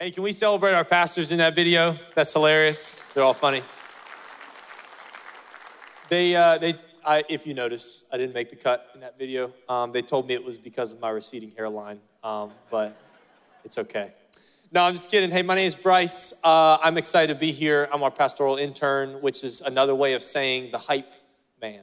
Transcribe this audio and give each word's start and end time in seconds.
Hey, 0.00 0.12
can 0.12 0.22
we 0.22 0.30
celebrate 0.30 0.74
our 0.74 0.84
pastors 0.84 1.32
in 1.32 1.38
that 1.38 1.56
video? 1.56 1.90
That's 2.14 2.32
hilarious. 2.32 3.12
They're 3.14 3.24
all 3.24 3.34
funny. 3.34 3.62
They, 6.08 6.36
uh, 6.36 6.56
they, 6.58 6.74
I, 7.04 7.24
if 7.28 7.48
you 7.48 7.54
notice, 7.54 8.08
I 8.12 8.16
didn't 8.16 8.32
make 8.32 8.48
the 8.48 8.54
cut 8.54 8.92
in 8.94 9.00
that 9.00 9.18
video. 9.18 9.52
Um, 9.68 9.90
they 9.90 10.02
told 10.02 10.28
me 10.28 10.34
it 10.34 10.44
was 10.44 10.56
because 10.56 10.92
of 10.92 11.00
my 11.00 11.10
receding 11.10 11.50
hairline, 11.50 11.98
um, 12.22 12.52
but 12.70 12.96
it's 13.64 13.76
okay. 13.76 14.12
No, 14.70 14.84
I'm 14.84 14.92
just 14.92 15.10
kidding. 15.10 15.32
Hey, 15.32 15.42
my 15.42 15.56
name 15.56 15.66
is 15.66 15.74
Bryce. 15.74 16.40
Uh, 16.44 16.78
I'm 16.80 16.96
excited 16.96 17.34
to 17.34 17.40
be 17.40 17.50
here. 17.50 17.88
I'm 17.92 18.04
our 18.04 18.12
pastoral 18.12 18.54
intern, 18.54 19.20
which 19.20 19.42
is 19.42 19.62
another 19.62 19.96
way 19.96 20.14
of 20.14 20.22
saying 20.22 20.70
the 20.70 20.78
hype 20.78 21.12
man. 21.60 21.82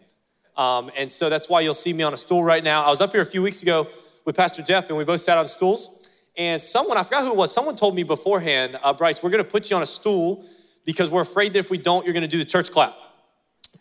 Um, 0.55 0.89
and 0.97 1.11
so 1.11 1.29
that's 1.29 1.49
why 1.49 1.59
you'll 1.59 1.73
see 1.73 1.91
me 1.91 2.03
on 2.03 2.13
a 2.13 2.17
stool 2.17 2.45
right 2.45 2.63
now. 2.63 2.85
I 2.85 2.89
was 2.89 3.01
up 3.01 3.11
here 3.11 3.19
a 3.19 3.25
few 3.25 3.41
weeks 3.41 3.61
ago 3.61 3.85
with 4.23 4.37
Pastor 4.37 4.63
Jeff, 4.63 4.87
and 4.87 4.97
we 4.97 5.03
both 5.03 5.19
sat 5.19 5.37
on 5.37 5.49
stools. 5.49 6.04
And 6.37 6.61
someone, 6.61 6.97
I 6.97 7.03
forgot 7.03 7.23
who 7.23 7.31
it 7.31 7.37
was, 7.37 7.53
someone 7.53 7.75
told 7.75 7.95
me 7.95 8.03
beforehand, 8.03 8.77
uh, 8.83 8.93
Bryce, 8.93 9.23
we're 9.23 9.29
gonna 9.29 9.43
put 9.43 9.69
you 9.69 9.77
on 9.77 9.83
a 9.83 9.87
stool 9.87 10.43
because 10.85 11.11
we're 11.11 11.21
afraid 11.21 11.53
that 11.53 11.59
if 11.59 11.71
we 11.71 11.77
don't, 11.77 12.05
you're 12.05 12.13
gonna 12.13 12.27
do 12.27 12.37
the 12.37 12.45
church 12.45 12.71
clap 12.71 12.93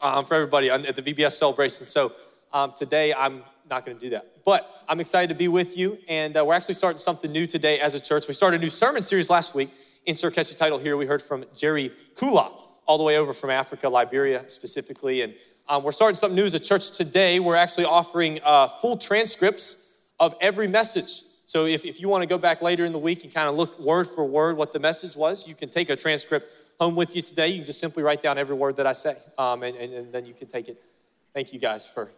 um, 0.01 0.24
for 0.24 0.34
everybody 0.34 0.70
at 0.70 0.95
the 0.95 1.02
VBS 1.02 1.33
celebration. 1.33 1.87
So 1.87 2.12
um, 2.52 2.73
today, 2.77 3.12
I'm 3.12 3.42
not 3.69 3.84
gonna 3.84 3.98
do 3.98 4.11
that. 4.11 4.45
But 4.45 4.84
I'm 4.88 5.01
excited 5.01 5.30
to 5.30 5.38
be 5.38 5.48
with 5.48 5.77
you, 5.77 5.98
and 6.09 6.37
uh, 6.37 6.45
we're 6.45 6.55
actually 6.55 6.75
starting 6.75 6.98
something 6.98 7.33
new 7.33 7.47
today 7.47 7.80
as 7.80 7.95
a 7.95 8.01
church. 8.01 8.28
We 8.28 8.34
started 8.34 8.61
a 8.61 8.62
new 8.62 8.70
sermon 8.70 9.02
series 9.02 9.30
last 9.30 9.55
week. 9.55 9.70
Insert 10.06 10.34
catchy 10.34 10.55
title 10.55 10.78
here. 10.78 10.97
We 10.97 11.06
heard 11.06 11.23
from 11.23 11.45
Jerry 11.56 11.91
Kula, 12.14 12.52
all 12.86 12.98
the 12.98 13.05
way 13.05 13.16
over 13.16 13.33
from 13.33 13.50
Africa, 13.50 13.89
Liberia 13.89 14.48
specifically. 14.48 15.23
And 15.23 15.34
um, 15.69 15.83
we're 15.83 15.92
starting 15.92 16.14
something 16.14 16.36
new 16.36 16.45
as 16.45 16.55
a 16.55 16.61
church 16.61 16.92
today. 16.92 17.41
We're 17.41 17.56
actually 17.56 17.86
offering 17.86 18.39
uh, 18.45 18.69
full 18.69 18.98
transcripts 18.98 20.02
of 20.20 20.34
every 20.41 20.69
message. 20.69 21.34
So 21.45 21.66
if, 21.66 21.84
if 21.84 22.01
you 22.01 22.09
want 22.09 22.23
to 22.23 22.29
go 22.29 22.39
back 22.39 22.62
later 22.62 22.84
in 22.84 22.93
the 22.93 22.98
week 22.98 23.23
and 23.25 23.33
kind 23.33 23.48
of 23.48 23.55
look 23.55 23.79
word 23.79 24.07
for 24.07 24.25
word 24.25 24.57
what 24.57 24.73
the 24.73 24.80
message 24.80 25.16
was, 25.16 25.47
you 25.47 25.55
can 25.55 25.69
take 25.69 25.91
a 25.91 25.97
transcript 25.97 26.47
home 26.81 26.97
with 26.97 27.14
you 27.14 27.23
today. 27.23 27.48
You 27.48 27.56
can 27.56 27.64
just 27.64 27.81
simply 27.81 28.03
write 28.03 28.20
down 28.20 28.39
every 28.39 28.56
word 28.56 28.77
that 28.77 28.86
I 28.86 28.92
say, 28.92 29.14
um, 29.39 29.62
and, 29.62 29.77
and, 29.77 29.92
and, 29.92 30.12
then 30.12 30.25
you 30.25 30.34
can 30.34 30.48
take 30.48 30.69
it. 30.69 30.77
Thank 31.33 31.53
you 31.53 31.59
guys 31.59 31.86
for 31.86 32.11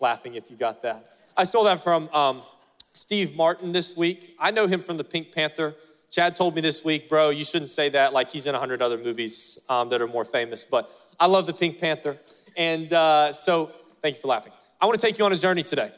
laughing 0.00 0.34
if 0.34 0.50
you 0.50 0.56
got 0.56 0.82
that. 0.82 1.04
I 1.36 1.44
stole 1.44 1.64
that 1.64 1.80
from 1.80 2.08
um, 2.12 2.42
Steve 2.78 3.36
Martin 3.36 3.72
this 3.72 3.96
week. 3.96 4.34
I 4.38 4.50
know 4.50 4.66
him 4.66 4.80
from 4.80 4.96
the 4.96 5.04
Pink 5.04 5.32
Panther. 5.32 5.74
Chad 6.10 6.36
told 6.36 6.54
me 6.54 6.60
this 6.60 6.84
week, 6.84 7.08
bro, 7.08 7.30
you 7.30 7.44
shouldn't 7.44 7.70
say 7.70 7.88
that 7.90 8.12
like 8.12 8.30
he's 8.30 8.46
in 8.46 8.54
a 8.54 8.58
hundred 8.58 8.82
other 8.82 8.98
movies 8.98 9.64
um, 9.70 9.88
that 9.88 10.02
are 10.02 10.06
more 10.06 10.26
famous, 10.26 10.64
but 10.64 10.90
I 11.18 11.26
love 11.26 11.46
the 11.46 11.54
Pink 11.54 11.78
Panther. 11.80 12.18
And 12.56 12.92
uh, 12.92 13.32
so 13.32 13.66
thank 14.02 14.16
you 14.16 14.20
for 14.20 14.28
laughing. 14.28 14.52
I 14.80 14.86
want 14.86 14.98
to 14.98 15.06
take 15.06 15.18
you 15.18 15.24
on 15.24 15.32
a 15.32 15.36
journey 15.36 15.62
today, 15.62 15.90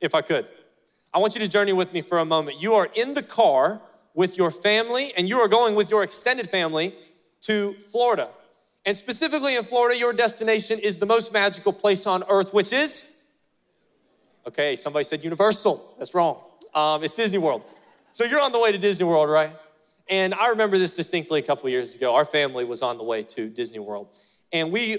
if 0.00 0.14
I 0.14 0.20
could. 0.20 0.46
I 1.14 1.18
want 1.18 1.34
you 1.34 1.42
to 1.42 1.48
journey 1.48 1.74
with 1.74 1.92
me 1.92 2.00
for 2.00 2.18
a 2.18 2.24
moment. 2.24 2.62
You 2.62 2.74
are 2.74 2.88
in 2.96 3.12
the 3.12 3.22
car 3.22 3.82
with 4.14 4.38
your 4.38 4.50
family, 4.50 5.12
and 5.16 5.28
you 5.28 5.38
are 5.38 5.48
going 5.48 5.74
with 5.74 5.90
your 5.90 6.02
extended 6.02 6.48
family 6.48 6.94
to 7.42 7.72
Florida. 7.72 8.28
And 8.86 8.96
specifically 8.96 9.56
in 9.56 9.62
Florida, 9.62 9.98
your 9.98 10.12
destination 10.12 10.78
is 10.82 10.98
the 10.98 11.06
most 11.06 11.32
magical 11.32 11.72
place 11.72 12.06
on 12.06 12.22
earth, 12.30 12.52
which 12.54 12.72
is? 12.72 13.26
Okay, 14.46 14.74
somebody 14.74 15.04
said 15.04 15.22
Universal. 15.22 15.96
That's 15.98 16.14
wrong. 16.14 16.38
Um, 16.74 17.04
it's 17.04 17.14
Disney 17.14 17.38
World. 17.38 17.62
So 18.12 18.24
you're 18.24 18.40
on 18.40 18.52
the 18.52 18.60
way 18.60 18.72
to 18.72 18.78
Disney 18.78 19.06
World, 19.06 19.28
right? 19.28 19.50
And 20.08 20.34
I 20.34 20.48
remember 20.48 20.78
this 20.78 20.96
distinctly 20.96 21.40
a 21.40 21.42
couple 21.42 21.68
years 21.68 21.94
ago. 21.94 22.14
Our 22.14 22.24
family 22.24 22.64
was 22.64 22.82
on 22.82 22.96
the 22.98 23.04
way 23.04 23.22
to 23.22 23.48
Disney 23.50 23.78
World. 23.78 24.08
And 24.52 24.72
we 24.72 24.96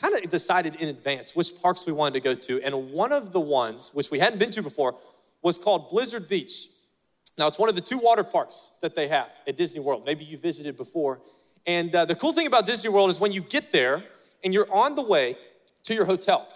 kind 0.00 0.14
of 0.14 0.28
decided 0.30 0.74
in 0.76 0.88
advance 0.88 1.36
which 1.36 1.60
parks 1.60 1.86
we 1.86 1.92
wanted 1.92 2.14
to 2.14 2.20
go 2.20 2.34
to. 2.34 2.62
And 2.62 2.92
one 2.92 3.12
of 3.12 3.32
the 3.32 3.40
ones, 3.40 3.92
which 3.94 4.10
we 4.10 4.18
hadn't 4.18 4.38
been 4.38 4.50
to 4.52 4.62
before, 4.62 4.94
was 5.42 5.58
called 5.58 5.90
Blizzard 5.90 6.28
Beach. 6.28 6.68
Now, 7.38 7.46
it's 7.46 7.58
one 7.58 7.68
of 7.68 7.74
the 7.74 7.80
two 7.80 7.98
water 7.98 8.24
parks 8.24 8.78
that 8.82 8.94
they 8.94 9.08
have 9.08 9.32
at 9.46 9.56
Disney 9.56 9.82
World. 9.82 10.04
Maybe 10.06 10.24
you 10.24 10.38
visited 10.38 10.76
before. 10.76 11.20
And 11.66 11.94
uh, 11.94 12.04
the 12.04 12.14
cool 12.14 12.32
thing 12.32 12.46
about 12.46 12.66
Disney 12.66 12.90
World 12.90 13.10
is 13.10 13.20
when 13.20 13.32
you 13.32 13.40
get 13.40 13.72
there 13.72 14.02
and 14.44 14.52
you're 14.52 14.72
on 14.72 14.94
the 14.94 15.02
way 15.02 15.34
to 15.84 15.94
your 15.94 16.04
hotel, 16.04 16.48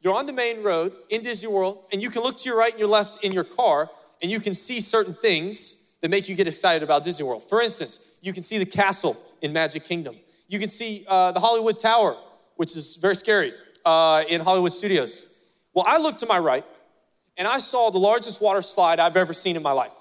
you're 0.00 0.14
on 0.14 0.26
the 0.26 0.32
main 0.32 0.62
road 0.62 0.92
in 1.10 1.22
Disney 1.22 1.50
World, 1.52 1.86
and 1.92 2.02
you 2.02 2.10
can 2.10 2.22
look 2.22 2.36
to 2.38 2.48
your 2.48 2.58
right 2.58 2.70
and 2.70 2.78
your 2.78 2.88
left 2.88 3.24
in 3.24 3.32
your 3.32 3.44
car, 3.44 3.90
and 4.22 4.30
you 4.30 4.38
can 4.38 4.54
see 4.54 4.80
certain 4.80 5.14
things 5.14 5.98
that 6.02 6.10
make 6.10 6.28
you 6.28 6.34
get 6.34 6.46
excited 6.46 6.82
about 6.82 7.04
Disney 7.04 7.26
World. 7.26 7.42
For 7.42 7.62
instance, 7.62 8.18
you 8.22 8.32
can 8.32 8.42
see 8.42 8.58
the 8.58 8.66
castle 8.66 9.16
in 9.40 9.52
Magic 9.52 9.84
Kingdom. 9.84 10.16
You 10.48 10.58
can 10.58 10.68
see 10.68 11.04
uh, 11.08 11.32
the 11.32 11.40
Hollywood 11.40 11.78
Tower, 11.78 12.16
which 12.56 12.76
is 12.76 12.96
very 12.96 13.14
scary 13.14 13.52
uh, 13.84 14.22
in 14.28 14.40
Hollywood 14.40 14.72
Studios. 14.72 15.48
Well, 15.72 15.84
I 15.88 15.98
look 15.98 16.18
to 16.18 16.26
my 16.26 16.38
right, 16.38 16.64
and 17.36 17.48
I 17.48 17.58
saw 17.58 17.90
the 17.90 17.98
largest 17.98 18.42
water 18.42 18.62
slide 18.62 19.00
I've 19.00 19.16
ever 19.16 19.32
seen 19.32 19.56
in 19.56 19.62
my 19.62 19.72
life. 19.72 19.94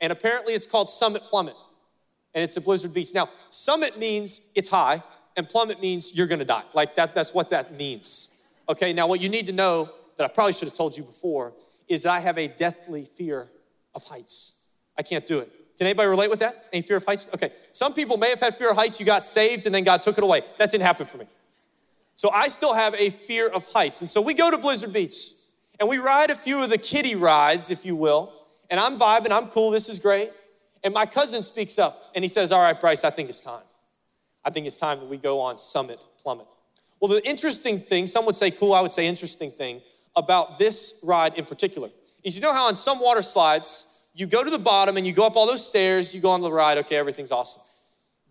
And 0.00 0.12
apparently 0.12 0.54
it's 0.54 0.66
called 0.66 0.88
Summit 0.88 1.22
Plummet, 1.22 1.54
and 2.34 2.42
it's 2.42 2.56
at 2.56 2.64
Blizzard 2.64 2.94
Beach. 2.94 3.14
Now, 3.14 3.28
Summit 3.48 3.98
means 3.98 4.52
it's 4.56 4.68
high, 4.68 5.02
and 5.36 5.48
plummet 5.48 5.80
means 5.80 6.16
you're 6.16 6.26
gonna 6.26 6.44
die. 6.44 6.64
Like 6.74 6.94
that, 6.96 7.14
that's 7.14 7.34
what 7.34 7.50
that 7.50 7.74
means. 7.74 8.52
Okay, 8.68 8.92
now 8.92 9.06
what 9.06 9.22
you 9.22 9.28
need 9.28 9.46
to 9.46 9.52
know 9.52 9.88
that 10.16 10.24
I 10.24 10.32
probably 10.32 10.52
should 10.52 10.68
have 10.68 10.76
told 10.76 10.96
you 10.96 11.04
before 11.04 11.52
is 11.88 12.04
that 12.04 12.10
I 12.10 12.20
have 12.20 12.38
a 12.38 12.48
deathly 12.48 13.04
fear 13.04 13.46
of 13.94 14.04
heights. 14.04 14.74
I 14.96 15.02
can't 15.02 15.26
do 15.26 15.38
it. 15.40 15.50
Can 15.78 15.86
anybody 15.86 16.08
relate 16.08 16.30
with 16.30 16.40
that? 16.40 16.54
Any 16.72 16.82
fear 16.82 16.98
of 16.98 17.04
heights? 17.04 17.32
Okay, 17.34 17.50
some 17.72 17.92
people 17.92 18.16
may 18.16 18.30
have 18.30 18.40
had 18.40 18.54
fear 18.54 18.70
of 18.70 18.76
heights, 18.76 19.00
you 19.00 19.06
got 19.06 19.24
saved, 19.24 19.66
and 19.66 19.74
then 19.74 19.84
God 19.84 20.02
took 20.02 20.16
it 20.16 20.24
away. 20.24 20.42
That 20.58 20.70
didn't 20.70 20.84
happen 20.84 21.06
for 21.06 21.18
me. 21.18 21.26
So 22.14 22.30
I 22.30 22.48
still 22.48 22.74
have 22.74 22.94
a 22.94 23.10
fear 23.10 23.48
of 23.48 23.66
heights. 23.72 24.00
And 24.00 24.08
so 24.08 24.22
we 24.22 24.34
go 24.34 24.50
to 24.50 24.58
Blizzard 24.58 24.92
Beach 24.92 25.32
and 25.82 25.88
we 25.88 25.98
ride 25.98 26.30
a 26.30 26.36
few 26.36 26.62
of 26.62 26.70
the 26.70 26.78
kiddie 26.78 27.16
rides, 27.16 27.72
if 27.72 27.84
you 27.84 27.96
will. 27.96 28.32
And 28.70 28.78
I'm 28.78 29.00
vibing, 29.00 29.32
I'm 29.32 29.48
cool, 29.48 29.72
this 29.72 29.88
is 29.88 29.98
great. 29.98 30.30
And 30.84 30.94
my 30.94 31.06
cousin 31.06 31.42
speaks 31.42 31.76
up 31.76 31.96
and 32.14 32.22
he 32.22 32.28
says, 32.28 32.52
All 32.52 32.62
right, 32.62 32.80
Bryce, 32.80 33.02
I 33.02 33.10
think 33.10 33.28
it's 33.28 33.42
time. 33.42 33.64
I 34.44 34.50
think 34.50 34.66
it's 34.66 34.78
time 34.78 35.00
that 35.00 35.08
we 35.08 35.16
go 35.16 35.40
on 35.40 35.56
Summit 35.56 36.06
Plummet. 36.22 36.46
Well, 37.00 37.08
the 37.08 37.20
interesting 37.28 37.78
thing, 37.78 38.06
some 38.06 38.24
would 38.26 38.36
say 38.36 38.52
cool, 38.52 38.74
I 38.74 38.80
would 38.80 38.92
say 38.92 39.08
interesting 39.08 39.50
thing 39.50 39.80
about 40.14 40.56
this 40.56 41.02
ride 41.04 41.36
in 41.36 41.46
particular 41.46 41.88
is 42.22 42.36
you 42.36 42.42
know 42.42 42.52
how 42.52 42.68
on 42.68 42.76
some 42.76 43.00
water 43.00 43.20
slides, 43.20 44.08
you 44.14 44.28
go 44.28 44.44
to 44.44 44.50
the 44.50 44.60
bottom 44.60 44.96
and 44.96 45.04
you 45.04 45.12
go 45.12 45.26
up 45.26 45.34
all 45.34 45.48
those 45.48 45.66
stairs, 45.66 46.14
you 46.14 46.22
go 46.22 46.30
on 46.30 46.42
the 46.42 46.52
ride, 46.52 46.78
okay, 46.78 46.94
everything's 46.94 47.32
awesome. 47.32 47.60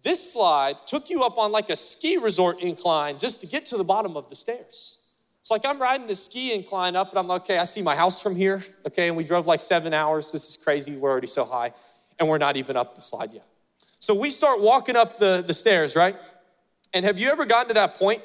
This 0.05 0.31
slide 0.31 0.75
took 0.87 1.09
you 1.09 1.25
up 1.25 1.37
on 1.37 1.51
like 1.51 1.69
a 1.69 1.75
ski 1.75 2.15
resort 2.15 2.63
incline 2.63 3.17
just 3.17 3.41
to 3.41 3.47
get 3.47 3.65
to 3.67 3.77
the 3.77 3.83
bottom 3.83 4.15
of 4.15 4.29
the 4.29 4.35
stairs. 4.35 5.00
It's 5.41 5.49
like 5.49 5.65
I'm 5.65 5.81
riding 5.81 6.05
the 6.05 6.15
ski 6.15 6.53
incline 6.53 6.95
up, 6.95 7.09
and 7.09 7.17
I'm 7.17 7.27
like, 7.27 7.41
okay, 7.41 7.57
I 7.57 7.63
see 7.63 7.81
my 7.81 7.95
house 7.95 8.21
from 8.21 8.35
here. 8.35 8.61
Okay, 8.85 9.07
and 9.07 9.17
we 9.17 9.23
drove 9.23 9.47
like 9.47 9.59
seven 9.59 9.91
hours. 9.91 10.31
This 10.31 10.47
is 10.47 10.63
crazy. 10.63 10.95
We're 10.97 11.09
already 11.09 11.27
so 11.27 11.45
high, 11.45 11.73
and 12.19 12.29
we're 12.29 12.37
not 12.37 12.57
even 12.57 12.77
up 12.77 12.93
the 12.93 13.01
slide 13.01 13.33
yet. 13.33 13.45
So 13.99 14.19
we 14.19 14.29
start 14.29 14.61
walking 14.61 14.95
up 14.95 15.17
the, 15.17 15.43
the 15.45 15.53
stairs, 15.53 15.95
right? 15.95 16.15
And 16.93 17.05
have 17.05 17.17
you 17.17 17.29
ever 17.29 17.45
gotten 17.45 17.69
to 17.69 17.73
that 17.73 17.95
point 17.95 18.21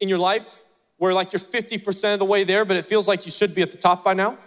in 0.00 0.08
your 0.08 0.18
life 0.18 0.62
where 0.98 1.12
like 1.12 1.32
you're 1.32 1.40
50% 1.40 2.14
of 2.14 2.18
the 2.20 2.24
way 2.24 2.44
there, 2.44 2.64
but 2.64 2.76
it 2.76 2.84
feels 2.84 3.08
like 3.08 3.26
you 3.26 3.32
should 3.32 3.54
be 3.54 3.62
at 3.62 3.72
the 3.72 3.78
top 3.78 4.04
by 4.04 4.14
now? 4.14 4.38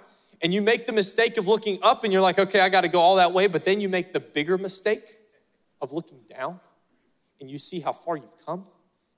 And 0.41 0.53
you 0.53 0.61
make 0.61 0.85
the 0.85 0.93
mistake 0.93 1.37
of 1.37 1.47
looking 1.47 1.79
up 1.83 2.03
and 2.03 2.13
you're 2.13 2.21
like, 2.21 2.37
okay, 2.37 2.59
I 2.59 2.69
got 2.69 2.81
to 2.81 2.89
go 2.89 2.99
all 2.99 3.15
that 3.15 3.33
way. 3.33 3.47
But 3.47 3.65
then 3.65 3.81
you 3.81 3.89
make 3.89 4.13
the 4.13 4.19
bigger 4.19 4.57
mistake 4.57 5.01
of 5.81 5.93
looking 5.93 6.19
down 6.29 6.59
and 7.41 7.49
you 7.49 7.57
see 7.57 7.79
how 7.79 7.91
far 7.91 8.15
you've 8.15 8.45
come. 8.45 8.65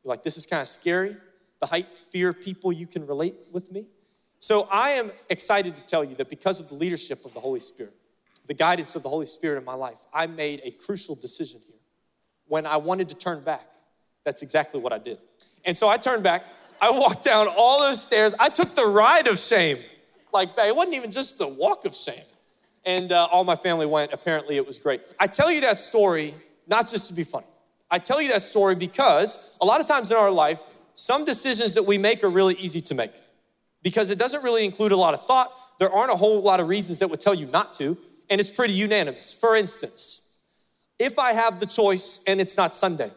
You're 0.03 0.13
like, 0.13 0.23
this 0.23 0.37
is 0.37 0.45
kind 0.45 0.61
of 0.61 0.67
scary 0.67 1.15
the 1.59 1.67
height 1.67 1.87
fear 1.87 2.33
people 2.33 2.71
you 2.71 2.87
can 2.87 3.05
relate 3.05 3.35
with 3.51 3.71
me. 3.71 3.87
So 4.39 4.67
I 4.71 4.91
am 4.91 5.11
excited 5.29 5.75
to 5.75 5.85
tell 5.85 6.03
you 6.03 6.15
that 6.15 6.29
because 6.29 6.59
of 6.59 6.69
the 6.69 6.75
leadership 6.75 7.25
of 7.25 7.33
the 7.33 7.39
Holy 7.39 7.59
Spirit, 7.59 7.93
the 8.47 8.53
guidance 8.53 8.95
of 8.95 9.03
the 9.03 9.09
Holy 9.09 9.25
Spirit 9.25 9.59
in 9.59 9.65
my 9.65 9.73
life, 9.73 9.99
I 10.13 10.27
made 10.27 10.61
a 10.63 10.71
crucial 10.71 11.15
decision 11.15 11.59
here. 11.67 11.79
When 12.47 12.65
I 12.65 12.77
wanted 12.77 13.09
to 13.09 13.17
turn 13.17 13.43
back, 13.43 13.65
that's 14.23 14.41
exactly 14.41 14.79
what 14.79 14.93
I 14.93 14.97
did. 14.97 15.21
And 15.65 15.77
so 15.77 15.87
I 15.87 15.97
turned 15.97 16.23
back, 16.23 16.45
I 16.81 16.89
walked 16.91 17.23
down 17.23 17.47
all 17.57 17.81
those 17.81 18.01
stairs, 18.01 18.33
I 18.39 18.49
took 18.49 18.75
the 18.75 18.85
ride 18.85 19.27
of 19.27 19.37
shame. 19.37 19.77
Like, 20.31 20.49
it 20.57 20.75
wasn't 20.75 20.95
even 20.95 21.11
just 21.11 21.37
the 21.37 21.47
walk 21.47 21.85
of 21.85 21.93
shame. 21.93 22.23
And 22.85 23.11
uh, 23.11 23.27
all 23.31 23.43
my 23.43 23.55
family 23.55 23.85
went. 23.85 24.13
Apparently, 24.13 24.55
it 24.55 24.65
was 24.65 24.79
great. 24.79 25.01
I 25.19 25.27
tell 25.27 25.51
you 25.51 25.61
that 25.61 25.77
story 25.77 26.31
not 26.67 26.87
just 26.87 27.09
to 27.09 27.13
be 27.13 27.23
funny. 27.23 27.47
I 27.91 27.97
tell 27.97 28.21
you 28.21 28.29
that 28.29 28.41
story 28.41 28.75
because 28.75 29.57
a 29.59 29.65
lot 29.65 29.79
of 29.79 29.87
times 29.87 30.11
in 30.11 30.17
our 30.17 30.31
life, 30.31 30.69
some 30.99 31.23
decisions 31.23 31.75
that 31.75 31.83
we 31.83 31.97
make 31.97 32.25
are 32.25 32.29
really 32.29 32.55
easy 32.55 32.81
to 32.81 32.93
make 32.93 33.13
because 33.81 34.11
it 34.11 34.19
doesn't 34.19 34.43
really 34.43 34.65
include 34.65 34.91
a 34.91 34.97
lot 34.97 35.13
of 35.13 35.25
thought. 35.25 35.49
There 35.79 35.89
aren't 35.89 36.11
a 36.11 36.15
whole 36.17 36.41
lot 36.41 36.59
of 36.59 36.67
reasons 36.67 36.99
that 36.99 37.09
would 37.09 37.21
tell 37.21 37.33
you 37.33 37.45
not 37.47 37.71
to, 37.75 37.97
and 38.29 38.37
it's 38.37 38.51
pretty 38.51 38.73
unanimous. 38.73 39.33
For 39.39 39.55
instance, 39.55 40.41
if 40.99 41.17
I 41.17 41.31
have 41.31 41.61
the 41.61 41.65
choice 41.65 42.21
and 42.27 42.41
it's 42.41 42.57
not 42.57 42.73
Sunday, 42.73 43.09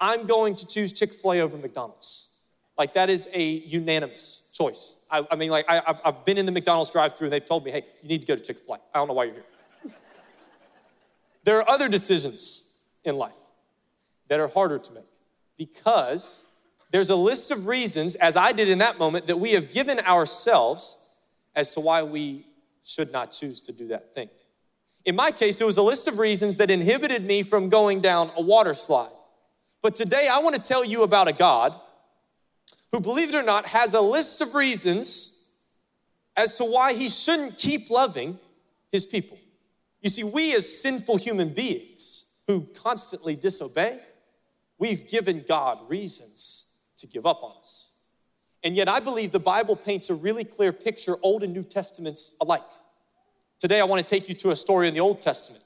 I'm 0.00 0.26
going 0.26 0.54
to 0.54 0.66
choose 0.66 0.98
Chick 0.98 1.12
fil 1.12 1.34
A 1.34 1.40
over 1.40 1.58
McDonald's. 1.58 2.46
Like, 2.78 2.94
that 2.94 3.10
is 3.10 3.28
a 3.34 3.42
unanimous 3.42 4.50
choice. 4.56 5.04
I, 5.10 5.26
I 5.30 5.36
mean, 5.36 5.50
like, 5.50 5.66
I, 5.68 5.82
have 6.06 6.24
been 6.24 6.38
in 6.38 6.46
the 6.46 6.52
McDonald's 6.52 6.90
drive 6.90 7.14
through 7.14 7.26
and 7.26 7.32
they've 7.34 7.44
told 7.44 7.62
me, 7.62 7.72
hey, 7.72 7.82
you 8.02 8.08
need 8.08 8.22
to 8.22 8.26
go 8.26 8.36
to 8.36 8.42
Chick 8.42 8.56
fil 8.56 8.76
A. 8.76 8.78
I 8.94 9.00
don't 9.00 9.08
know 9.08 9.12
why 9.12 9.24
you're 9.24 9.34
here. 9.34 9.44
there 11.44 11.58
are 11.58 11.68
other 11.68 11.90
decisions 11.90 12.86
in 13.04 13.18
life 13.18 13.38
that 14.28 14.40
are 14.40 14.48
harder 14.48 14.78
to 14.78 14.94
make 14.94 15.04
because 15.58 16.57
there's 16.90 17.10
a 17.10 17.16
list 17.16 17.50
of 17.50 17.66
reasons, 17.66 18.14
as 18.16 18.36
I 18.36 18.52
did 18.52 18.68
in 18.68 18.78
that 18.78 18.98
moment, 18.98 19.26
that 19.26 19.38
we 19.38 19.52
have 19.52 19.72
given 19.72 19.98
ourselves 20.00 21.16
as 21.54 21.74
to 21.74 21.80
why 21.80 22.02
we 22.02 22.46
should 22.84 23.12
not 23.12 23.30
choose 23.30 23.60
to 23.62 23.72
do 23.72 23.88
that 23.88 24.14
thing. 24.14 24.30
In 25.04 25.14
my 25.14 25.30
case, 25.30 25.60
it 25.60 25.64
was 25.64 25.76
a 25.76 25.82
list 25.82 26.08
of 26.08 26.18
reasons 26.18 26.56
that 26.56 26.70
inhibited 26.70 27.24
me 27.24 27.42
from 27.42 27.68
going 27.68 28.00
down 28.00 28.30
a 28.36 28.42
water 28.42 28.74
slide. 28.74 29.12
But 29.82 29.94
today, 29.94 30.28
I 30.30 30.40
want 30.40 30.56
to 30.56 30.62
tell 30.62 30.84
you 30.84 31.02
about 31.02 31.30
a 31.30 31.34
God 31.34 31.76
who, 32.92 33.00
believe 33.00 33.28
it 33.28 33.34
or 33.34 33.42
not, 33.42 33.66
has 33.66 33.94
a 33.94 34.00
list 34.00 34.40
of 34.40 34.54
reasons 34.54 35.52
as 36.36 36.54
to 36.54 36.64
why 36.64 36.94
he 36.94 37.08
shouldn't 37.08 37.58
keep 37.58 37.90
loving 37.90 38.38
his 38.90 39.04
people. 39.04 39.38
You 40.00 40.08
see, 40.08 40.24
we 40.24 40.54
as 40.54 40.80
sinful 40.80 41.18
human 41.18 41.50
beings 41.50 42.42
who 42.46 42.66
constantly 42.82 43.36
disobey, 43.36 43.98
we've 44.78 45.08
given 45.10 45.44
God 45.46 45.88
reasons 45.88 46.67
to 46.98 47.06
give 47.06 47.26
up 47.26 47.42
on 47.42 47.56
us. 47.58 48.06
And 48.64 48.76
yet, 48.76 48.88
I 48.88 49.00
believe 49.00 49.32
the 49.32 49.38
Bible 49.38 49.76
paints 49.76 50.10
a 50.10 50.14
really 50.14 50.44
clear 50.44 50.72
picture, 50.72 51.14
Old 51.22 51.42
and 51.42 51.52
New 51.52 51.62
Testaments 51.62 52.36
alike. 52.40 52.60
Today, 53.58 53.80
I 53.80 53.84
want 53.84 54.04
to 54.04 54.08
take 54.08 54.28
you 54.28 54.34
to 54.36 54.50
a 54.50 54.56
story 54.56 54.88
in 54.88 54.94
the 54.94 55.00
Old 55.00 55.20
Testament 55.20 55.64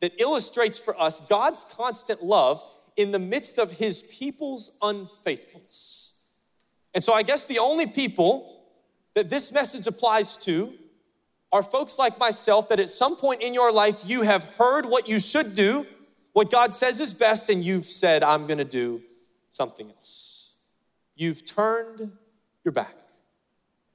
that 0.00 0.18
illustrates 0.20 0.78
for 0.78 0.98
us 0.98 1.26
God's 1.26 1.64
constant 1.76 2.22
love 2.22 2.62
in 2.96 3.12
the 3.12 3.18
midst 3.18 3.58
of 3.58 3.72
his 3.72 4.16
people's 4.18 4.78
unfaithfulness. 4.82 6.32
And 6.94 7.04
so, 7.04 7.12
I 7.12 7.22
guess 7.22 7.46
the 7.46 7.58
only 7.58 7.86
people 7.86 8.64
that 9.14 9.28
this 9.28 9.52
message 9.52 9.86
applies 9.86 10.36
to 10.38 10.72
are 11.52 11.62
folks 11.62 11.98
like 11.98 12.18
myself 12.18 12.68
that 12.68 12.80
at 12.80 12.88
some 12.88 13.16
point 13.16 13.42
in 13.42 13.52
your 13.52 13.72
life 13.72 14.02
you 14.06 14.22
have 14.22 14.44
heard 14.56 14.86
what 14.86 15.08
you 15.08 15.18
should 15.18 15.56
do, 15.56 15.84
what 16.32 16.50
God 16.50 16.72
says 16.72 17.00
is 17.00 17.12
best, 17.12 17.50
and 17.50 17.62
you've 17.62 17.84
said, 17.84 18.22
I'm 18.22 18.46
gonna 18.46 18.64
do 18.64 19.00
something 19.50 19.88
else. 19.88 20.39
You've 21.16 21.46
turned 21.46 22.12
your 22.64 22.72
back 22.72 22.94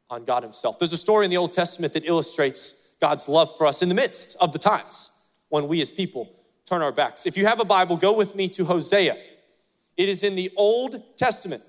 on 0.10 0.26
God 0.26 0.44
Himself. 0.44 0.80
There's 0.80 0.94
a 0.94 0.98
story 0.98 1.26
in 1.26 1.32
the 1.32 1.38
Old 1.38 1.54
Testament 1.54 1.94
that 1.94 2.06
illustrates 2.06 2.98
God's 3.02 3.28
love 3.28 3.56
for 3.56 3.68
us 3.68 3.82
in 3.82 3.90
the 3.90 3.96
midst 3.96 4.38
of 4.42 4.54
the 4.54 4.60
times 4.60 5.34
when 5.50 5.68
we 5.68 5.82
as 5.82 5.92
people 5.92 6.32
turn 6.66 6.82
our 6.82 6.92
backs. 6.92 7.26
If 7.26 7.38
you 7.38 7.46
have 7.46 7.60
a 7.60 7.66
Bible, 7.66 7.98
go 7.98 8.16
with 8.16 8.36
me 8.36 8.48
to 8.50 8.66
Hosea. 8.66 9.16
It 9.98 10.10
is 10.10 10.24
in 10.24 10.36
the 10.36 10.50
Old 10.56 11.18
Testament. 11.18 11.62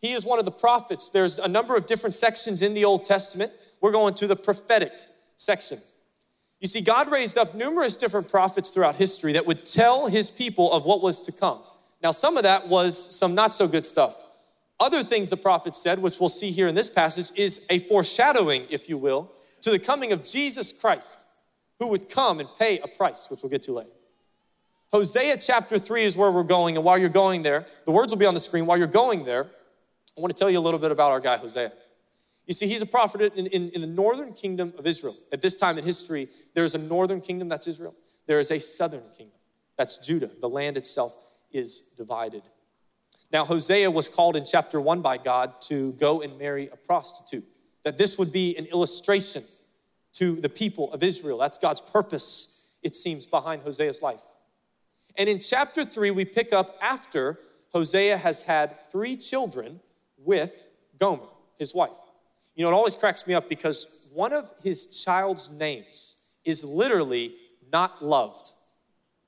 He 0.00 0.12
is 0.12 0.24
one 0.26 0.38
of 0.38 0.44
the 0.44 0.50
prophets. 0.50 1.10
There's 1.10 1.38
a 1.38 1.48
number 1.48 1.76
of 1.76 1.86
different 1.86 2.14
sections 2.14 2.62
in 2.62 2.74
the 2.74 2.84
Old 2.84 3.04
Testament. 3.04 3.50
We're 3.80 3.92
going 3.92 4.14
to 4.14 4.26
the 4.26 4.36
prophetic 4.36 4.92
section. 5.36 5.78
You 6.60 6.68
see, 6.68 6.82
God 6.82 7.10
raised 7.10 7.36
up 7.36 7.54
numerous 7.54 7.96
different 7.96 8.30
prophets 8.30 8.70
throughout 8.70 8.96
history 8.96 9.32
that 9.32 9.46
would 9.46 9.66
tell 9.66 10.06
his 10.06 10.30
people 10.30 10.72
of 10.72 10.84
what 10.84 11.02
was 11.02 11.22
to 11.22 11.32
come. 11.32 11.58
Now, 12.02 12.10
some 12.10 12.36
of 12.36 12.44
that 12.44 12.68
was 12.68 13.18
some 13.18 13.34
not 13.34 13.52
so 13.52 13.66
good 13.66 13.84
stuff. 13.84 14.22
Other 14.80 15.02
things 15.02 15.28
the 15.28 15.36
prophet 15.36 15.74
said, 15.74 16.00
which 16.00 16.18
we'll 16.18 16.28
see 16.28 16.50
here 16.50 16.68
in 16.68 16.74
this 16.74 16.90
passage, 16.90 17.38
is 17.38 17.66
a 17.70 17.78
foreshadowing, 17.78 18.62
if 18.70 18.88
you 18.88 18.98
will, 18.98 19.30
to 19.62 19.70
the 19.70 19.78
coming 19.78 20.12
of 20.12 20.24
Jesus 20.24 20.78
Christ, 20.78 21.26
who 21.78 21.88
would 21.88 22.10
come 22.10 22.40
and 22.40 22.48
pay 22.58 22.78
a 22.80 22.88
price, 22.88 23.28
which 23.30 23.40
we'll 23.42 23.50
get 23.50 23.62
to 23.64 23.72
later. 23.72 23.90
Hosea 24.92 25.36
chapter 25.38 25.78
3 25.78 26.02
is 26.02 26.16
where 26.16 26.30
we're 26.30 26.42
going, 26.42 26.76
and 26.76 26.84
while 26.84 26.98
you're 26.98 27.08
going 27.08 27.42
there, 27.42 27.66
the 27.84 27.92
words 27.92 28.12
will 28.12 28.18
be 28.18 28.26
on 28.26 28.34
the 28.34 28.40
screen. 28.40 28.66
While 28.66 28.78
you're 28.78 28.86
going 28.86 29.24
there, 29.24 29.46
I 30.16 30.20
want 30.20 30.34
to 30.34 30.38
tell 30.38 30.50
you 30.50 30.58
a 30.58 30.60
little 30.60 30.78
bit 30.78 30.92
about 30.92 31.10
our 31.10 31.20
guy, 31.20 31.36
Hosea. 31.36 31.72
You 32.46 32.54
see, 32.54 32.66
he's 32.66 32.82
a 32.82 32.86
prophet 32.86 33.34
in, 33.36 33.46
in, 33.46 33.70
in, 33.70 33.80
the 33.80 33.86
northern 33.86 34.34
kingdom 34.34 34.72
of 34.78 34.86
Israel. 34.86 35.16
At 35.32 35.40
this 35.40 35.56
time 35.56 35.78
in 35.78 35.84
history, 35.84 36.28
there 36.54 36.64
is 36.64 36.74
a 36.74 36.78
northern 36.78 37.20
kingdom, 37.20 37.48
that's 37.48 37.66
Israel. 37.66 37.94
There 38.26 38.38
is 38.38 38.50
a 38.50 38.60
southern 38.60 39.02
kingdom, 39.16 39.38
that's 39.76 40.06
Judah. 40.06 40.30
The 40.40 40.48
land 40.48 40.76
itself 40.76 41.16
is 41.50 41.94
divided. 41.96 42.42
Now, 43.34 43.44
Hosea 43.44 43.90
was 43.90 44.08
called 44.08 44.36
in 44.36 44.44
chapter 44.44 44.80
one 44.80 45.00
by 45.00 45.18
God 45.18 45.60
to 45.62 45.92
go 45.94 46.22
and 46.22 46.38
marry 46.38 46.68
a 46.68 46.76
prostitute, 46.76 47.42
that 47.82 47.98
this 47.98 48.16
would 48.16 48.32
be 48.32 48.56
an 48.56 48.66
illustration 48.66 49.42
to 50.12 50.36
the 50.36 50.48
people 50.48 50.92
of 50.92 51.02
Israel. 51.02 51.36
That's 51.38 51.58
God's 51.58 51.80
purpose, 51.80 52.78
it 52.84 52.94
seems, 52.94 53.26
behind 53.26 53.62
Hosea's 53.62 54.04
life. 54.04 54.22
And 55.18 55.28
in 55.28 55.40
chapter 55.40 55.84
three, 55.84 56.12
we 56.12 56.24
pick 56.24 56.52
up 56.52 56.76
after 56.80 57.40
Hosea 57.72 58.18
has 58.18 58.44
had 58.44 58.76
three 58.78 59.16
children 59.16 59.80
with 60.16 60.64
Gomer, 61.00 61.26
his 61.58 61.74
wife. 61.74 61.90
You 62.54 62.62
know, 62.62 62.70
it 62.70 62.74
always 62.74 62.94
cracks 62.94 63.26
me 63.26 63.34
up 63.34 63.48
because 63.48 64.08
one 64.14 64.32
of 64.32 64.44
his 64.62 65.02
child's 65.04 65.58
names 65.58 66.36
is 66.44 66.64
literally 66.64 67.34
not 67.72 68.00
loved. 68.00 68.52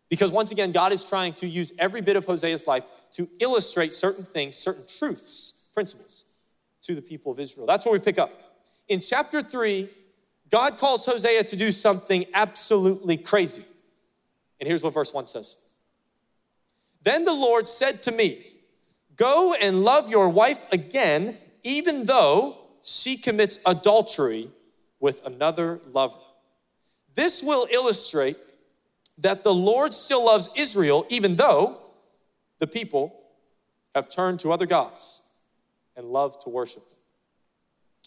Because 0.09 0.33
once 0.33 0.53
again, 0.53 0.71
God 0.71 0.93
is 0.93 1.05
trying 1.05 1.33
to 1.33 1.49
use 1.49 1.77
every 1.81 2.01
bit 2.01 2.15
of 2.15 2.25
Hosea's 2.25 2.69
life 2.69 2.85
to 3.17 3.27
illustrate 3.41 3.95
certain 3.95 4.25
things, 4.25 4.57
certain 4.57 4.85
truths, 4.87 5.71
principles 5.73 6.27
to 6.83 6.95
the 6.95 7.01
people 7.01 7.33
of 7.33 7.39
Israel. 7.41 7.67
That's 7.67 7.87
where 7.87 7.95
we 7.95 7.99
pick 7.99 8.19
up. 8.19 8.31
In 8.89 9.01
chapter 9.01 9.41
three, 9.41 9.89
God 10.51 10.77
calls 10.77 11.07
Hosea 11.07 11.45
to 11.45 11.57
do 11.57 11.71
something 11.71 12.27
absolutely 12.35 13.17
crazy. 13.17 13.65
And 14.61 14.69
here's 14.69 14.83
what 14.83 14.93
verse 14.93 15.15
one 15.15 15.25
says 15.25 15.77
Then 17.03 17.25
the 17.25 17.35
Lord 17.35 17.67
said 17.67 18.03
to 18.03 18.13
me, 18.13 18.39
Go 19.17 19.55
and 19.63 19.83
love 19.83 20.11
your 20.11 20.29
wife 20.29 20.71
again, 20.71 21.37
even 21.65 22.05
though 22.05 22.59
she 22.85 23.17
commits 23.17 23.61
adultery 23.67 24.49
with 25.01 25.27
another 25.27 25.81
lover. 25.89 26.19
This 27.15 27.43
will 27.43 27.67
illustrate 27.73 28.37
that 29.19 29.43
the 29.43 29.55
Lord 29.55 29.95
still 29.95 30.27
loves 30.27 30.51
Israel, 30.59 31.07
even 31.09 31.37
though 31.37 31.79
the 32.59 32.67
people 32.67 33.23
have 33.95 34.09
turned 34.09 34.41
to 34.41 34.53
other 34.53 34.67
gods 34.67 35.41
and 35.97 36.07
love 36.07 36.39
to 36.41 36.51
worship 36.51 36.89
them. 36.89 36.99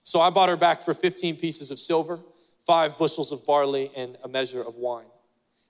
So 0.04 0.22
I 0.22 0.30
bought 0.30 0.50
her 0.50 0.58
back 0.58 0.82
for 0.82 0.94
15 0.94 1.38
pieces 1.38 1.72
of 1.72 1.80
silver, 1.80 2.20
five 2.60 2.98
bushels 2.98 3.32
of 3.32 3.46
barley, 3.46 3.90
and 3.98 4.16
a 4.24 4.28
measure 4.28 4.62
of 4.62 4.76
wine. 4.76 5.08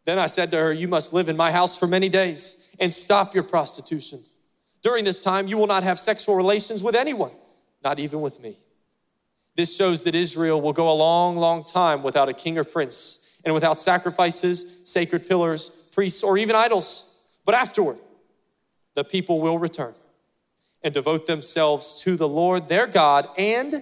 Then 0.05 0.17
I 0.17 0.27
said 0.27 0.51
to 0.51 0.57
her, 0.57 0.73
You 0.73 0.87
must 0.87 1.13
live 1.13 1.29
in 1.29 1.37
my 1.37 1.51
house 1.51 1.79
for 1.79 1.87
many 1.87 2.09
days 2.09 2.75
and 2.79 2.91
stop 2.91 3.33
your 3.33 3.43
prostitution. 3.43 4.19
During 4.81 5.03
this 5.03 5.19
time, 5.19 5.47
you 5.47 5.57
will 5.57 5.67
not 5.67 5.83
have 5.83 5.99
sexual 5.99 6.35
relations 6.35 6.83
with 6.83 6.95
anyone, 6.95 7.31
not 7.83 7.99
even 7.99 8.21
with 8.21 8.41
me. 8.41 8.55
This 9.55 9.75
shows 9.75 10.05
that 10.05 10.15
Israel 10.15 10.61
will 10.61 10.73
go 10.73 10.91
a 10.91 10.95
long, 10.95 11.35
long 11.35 11.65
time 11.65 12.01
without 12.01 12.29
a 12.29 12.33
king 12.33 12.57
or 12.57 12.63
prince 12.63 13.41
and 13.43 13.53
without 13.53 13.77
sacrifices, 13.77 14.89
sacred 14.89 15.27
pillars, 15.27 15.91
priests, 15.93 16.23
or 16.23 16.37
even 16.37 16.55
idols. 16.55 17.39
But 17.45 17.55
afterward, 17.55 17.97
the 18.99 19.03
people 19.05 19.39
will 19.39 19.57
return 19.57 19.93
and 20.83 20.93
devote 20.93 21.25
themselves 21.25 22.03
to 22.03 22.17
the 22.17 22.27
Lord 22.27 22.67
their 22.67 22.85
God 22.85 23.27
and 23.37 23.81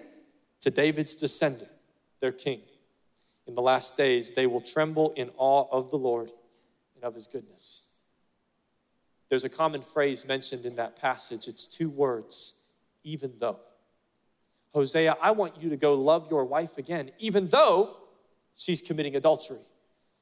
to 0.60 0.69
David's 0.69 1.16
descendant, 1.16 1.72
their 2.19 2.31
king. 2.31 2.62
In 3.48 3.56
the 3.56 3.62
last 3.64 3.98
days, 3.98 4.36
they 4.36 4.46
will 4.46 4.60
tremble 4.60 5.14
in 5.14 5.31
awe 5.36 5.66
of 5.72 5.90
the 5.90 5.96
Lord 5.96 6.30
and 6.94 7.03
of 7.03 7.15
his 7.15 7.25
goodness. 7.25 8.03
There's 9.27 9.44
a 9.44 9.50
common 9.50 9.82
phrase 9.82 10.27
mentioned 10.27 10.65
in 10.65 10.75
that 10.75 11.01
passage. 11.01 11.48
It's 11.48 11.65
two 11.65 11.89
words, 11.89 12.75
even 13.03 13.34
though. 13.39 13.60
Hosea, 14.72 15.15
I 15.20 15.32
want 15.32 15.60
you 15.60 15.70
to 15.70 15.77
go 15.77 15.96
love 15.96 16.30
your 16.30 16.46
wife 16.46 16.77
again, 16.77 17.10
even 17.18 17.48
though 17.48 17.98
she's 18.53 18.84
committing 18.84 19.15
adultery. 19.15 19.58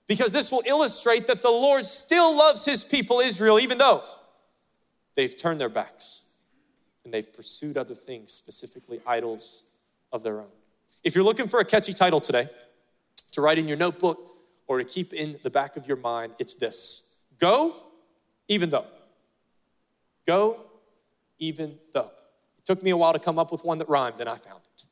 Because 0.07 0.31
this 0.31 0.53
will 0.53 0.63
illustrate 0.65 1.27
that 1.27 1.41
the 1.41 1.51
Lord 1.51 1.85
still 1.85 2.33
loves 2.37 2.63
his 2.63 2.85
people, 2.85 3.19
Israel, 3.19 3.59
even 3.59 3.77
though 3.77 4.01
they've 5.15 5.35
turned 5.37 5.59
their 5.59 5.69
backs 5.69 6.41
and 7.03 7.13
they've 7.13 7.31
pursued 7.31 7.77
other 7.77 7.95
things, 7.95 8.31
specifically 8.31 8.99
idols 9.07 9.79
of 10.11 10.23
their 10.23 10.39
own. 10.39 10.51
If 11.03 11.15
you're 11.15 11.23
looking 11.23 11.47
for 11.47 11.59
a 11.59 11.65
catchy 11.65 11.93
title 11.93 12.19
today 12.19 12.45
to 13.31 13.41
write 13.41 13.57
in 13.57 13.67
your 13.67 13.77
notebook 13.77 14.17
or 14.67 14.79
to 14.79 14.85
keep 14.85 15.13
in 15.13 15.35
the 15.43 15.49
back 15.49 15.77
of 15.77 15.87
your 15.87 15.97
mind, 15.97 16.33
it's 16.39 16.55
this 16.55 17.27
Go, 17.39 17.75
even 18.47 18.69
though. 18.69 18.85
Go, 20.25 20.57
even 21.37 21.77
though. 21.93 22.09
It 22.57 22.65
took 22.65 22.81
me 22.81 22.89
a 22.91 22.97
while 22.97 23.13
to 23.13 23.19
come 23.19 23.37
up 23.37 23.51
with 23.51 23.63
one 23.63 23.77
that 23.79 23.89
rhymed, 23.89 24.19
and 24.19 24.29
I 24.29 24.35
found 24.35 24.61
it. 24.73 24.83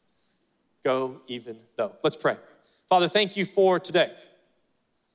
Go 0.84 1.22
even 1.28 1.58
though. 1.78 1.94
Let's 2.04 2.18
pray. 2.18 2.36
Father, 2.90 3.08
thank 3.08 3.38
you 3.38 3.46
for 3.46 3.80
today. 3.80 4.12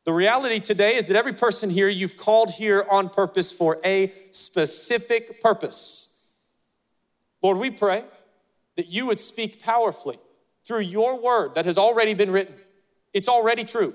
The 0.09 0.15
reality 0.15 0.59
today 0.59 0.95
is 0.95 1.09
that 1.09 1.19
every 1.19 1.35
person 1.35 1.69
here 1.69 1.87
you've 1.87 2.17
called 2.17 2.51
here 2.51 2.87
on 2.91 3.11
purpose 3.11 3.53
for 3.53 3.77
a 3.85 4.11
specific 4.31 5.43
purpose. 5.43 6.31
Lord, 7.43 7.59
we 7.59 7.71
pray 7.71 8.05
that 8.79 8.87
you 8.89 9.05
would 9.07 9.21
speak 9.21 9.63
powerfully 9.63 10.19
through 10.67 10.81
your 10.81 11.21
word 11.21 11.57
that 11.57 11.67
has 11.67 11.77
already 11.77 12.15
been 12.15 12.31
written. 12.31 12.55
It's 13.13 13.29
already 13.29 13.65
true. 13.65 13.93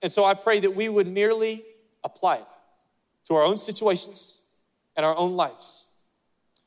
And 0.00 0.10
so 0.10 0.24
I 0.24 0.32
pray 0.32 0.58
that 0.58 0.74
we 0.74 0.88
would 0.88 1.06
merely 1.06 1.62
apply 2.02 2.36
it 2.36 2.46
to 3.26 3.34
our 3.34 3.42
own 3.42 3.58
situations 3.58 4.54
and 4.96 5.04
our 5.04 5.18
own 5.18 5.36
lives. 5.36 6.00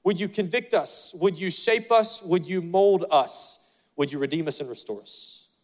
Would 0.03 0.19
you 0.19 0.27
convict 0.27 0.75
us? 0.75 1.17
Would 1.23 1.41
you 1.41 1.49
shape 1.49 1.91
us? 1.91 2.23
Would 2.29 2.47
you 2.47 2.61
mold 2.61 3.03
us? 3.09 3.89
Would 3.97 4.11
you 4.11 4.19
redeem 4.19 4.47
us 4.47 4.59
and 4.59 4.69
restore 4.69 5.01
us? 5.01 5.57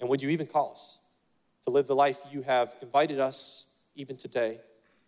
And 0.00 0.10
would 0.10 0.20
you 0.20 0.28
even 0.28 0.44
call 0.44 0.72
us 0.72 0.97
to 1.68 1.74
live 1.74 1.86
the 1.86 1.94
life 1.94 2.24
you 2.30 2.42
have 2.42 2.74
invited 2.80 3.20
us 3.20 3.84
even 3.94 4.16
today 4.16 4.58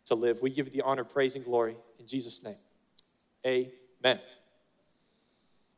to 0.05 0.15
live? 0.15 0.39
We 0.43 0.51
give 0.51 0.67
you 0.67 0.73
the 0.73 0.83
honor, 0.83 1.05
praise, 1.05 1.35
and 1.35 1.45
glory 1.45 1.75
in 1.99 2.07
Jesus' 2.07 2.45
name. 2.45 2.55
Amen. 4.05 4.21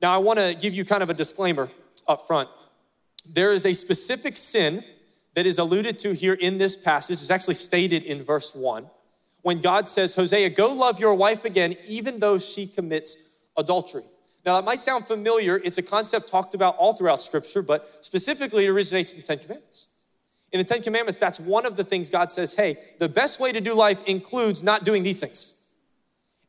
Now, 0.01 0.13
I 0.13 0.19
want 0.19 0.41
to 0.41 0.57
give 0.61 0.75
you 0.75 0.85
kind 0.85 1.03
of 1.03 1.11
a 1.11 1.15
disclaimer 1.15 1.69
up 2.09 2.27
front. 2.27 2.49
There 3.29 3.53
is 3.53 3.65
a 3.65 3.73
specific 3.73 4.37
sin 4.37 4.83
that 5.35 5.47
is 5.47 5.59
alluded 5.59 6.01
to 6.01 6.13
here 6.15 6.35
in 6.35 6.59
this 6.59 6.77
passage 6.77 7.17
is 7.17 7.31
actually 7.31 7.55
stated 7.55 8.03
in 8.03 8.21
verse 8.21 8.57
1 8.57 8.85
when 9.43 9.61
God 9.61 9.87
says, 9.87 10.17
Hosea, 10.17 10.51
go 10.51 10.75
love 10.75 10.99
your 10.99 11.15
wife 11.15 11.45
again, 11.45 11.75
even 11.89 12.19
though 12.19 12.39
she 12.39 12.67
commits 12.67 13.45
adultery. 13.57 14.03
Now, 14.45 14.57
that 14.57 14.65
might 14.65 14.81
sound 14.81 15.07
familiar. 15.07 15.57
It's 15.57 15.79
a 15.79 15.83
concept 15.83 16.29
talked 16.29 16.55
about 16.55 16.77
all 16.77 16.93
throughout 16.93 17.21
Scripture, 17.21 17.63
but 17.63 17.87
specifically 18.05 18.65
it 18.65 18.71
originates 18.71 19.15
in 19.15 19.21
the 19.21 19.27
Ten 19.27 19.39
Commandments. 19.39 19.92
In 20.53 20.59
the 20.59 20.65
Ten 20.65 20.83
Commandments, 20.83 21.19
that's 21.19 21.41
one 21.41 21.65
of 21.65 21.77
the 21.77 21.85
things 21.85 22.11
God 22.11 22.31
says, 22.31 22.55
hey, 22.55 22.77
the 22.99 23.09
best 23.09 23.41
way 23.41 23.53
to 23.53 23.61
do 23.61 23.75
life 23.75 24.07
includes 24.07 24.63
not 24.63 24.85
doing 24.85 25.03
these 25.03 25.21
things. 25.21 25.73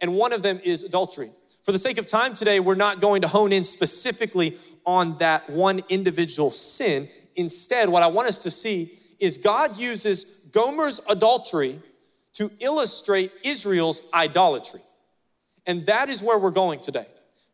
And 0.01 0.15
one 0.15 0.33
of 0.33 0.43
them 0.43 0.59
is 0.63 0.83
adultery. 0.83 1.29
For 1.63 1.71
the 1.71 1.77
sake 1.77 1.97
of 1.97 2.07
time 2.07 2.35
today, 2.35 2.59
we're 2.59 2.75
not 2.75 2.99
going 2.99 3.21
to 3.21 3.29
hone 3.29 3.53
in 3.53 3.63
specifically 3.63 4.57
on 4.85 5.17
that 5.19 5.49
one 5.49 5.79
individual 5.87 6.51
sin. 6.51 7.07
Instead, 7.35 7.87
what 7.87 8.03
I 8.03 8.07
want 8.07 8.27
us 8.27 8.43
to 8.43 8.51
see 8.51 8.91
is 9.19 9.37
God 9.37 9.79
uses 9.79 10.49
Gomer's 10.53 10.99
adultery 11.09 11.79
to 12.33 12.49
illustrate 12.59 13.31
Israel's 13.45 14.09
idolatry. 14.13 14.81
And 15.65 15.85
that 15.85 16.09
is 16.09 16.21
where 16.21 16.37
we're 16.37 16.51
going 16.51 16.81
today. 16.81 17.05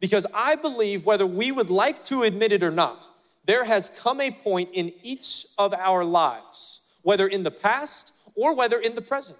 Because 0.01 0.25
I 0.33 0.55
believe, 0.55 1.05
whether 1.05 1.27
we 1.27 1.51
would 1.51 1.69
like 1.69 2.03
to 2.05 2.23
admit 2.23 2.51
it 2.51 2.63
or 2.63 2.71
not, 2.71 2.97
there 3.49 3.65
has 3.65 3.99
come 4.03 4.21
a 4.21 4.29
point 4.29 4.69
in 4.73 4.91
each 5.01 5.47
of 5.57 5.73
our 5.73 6.05
lives, 6.05 6.99
whether 7.01 7.27
in 7.27 7.41
the 7.41 7.49
past 7.49 8.29
or 8.35 8.55
whether 8.55 8.77
in 8.77 8.93
the 8.93 9.01
present, 9.01 9.39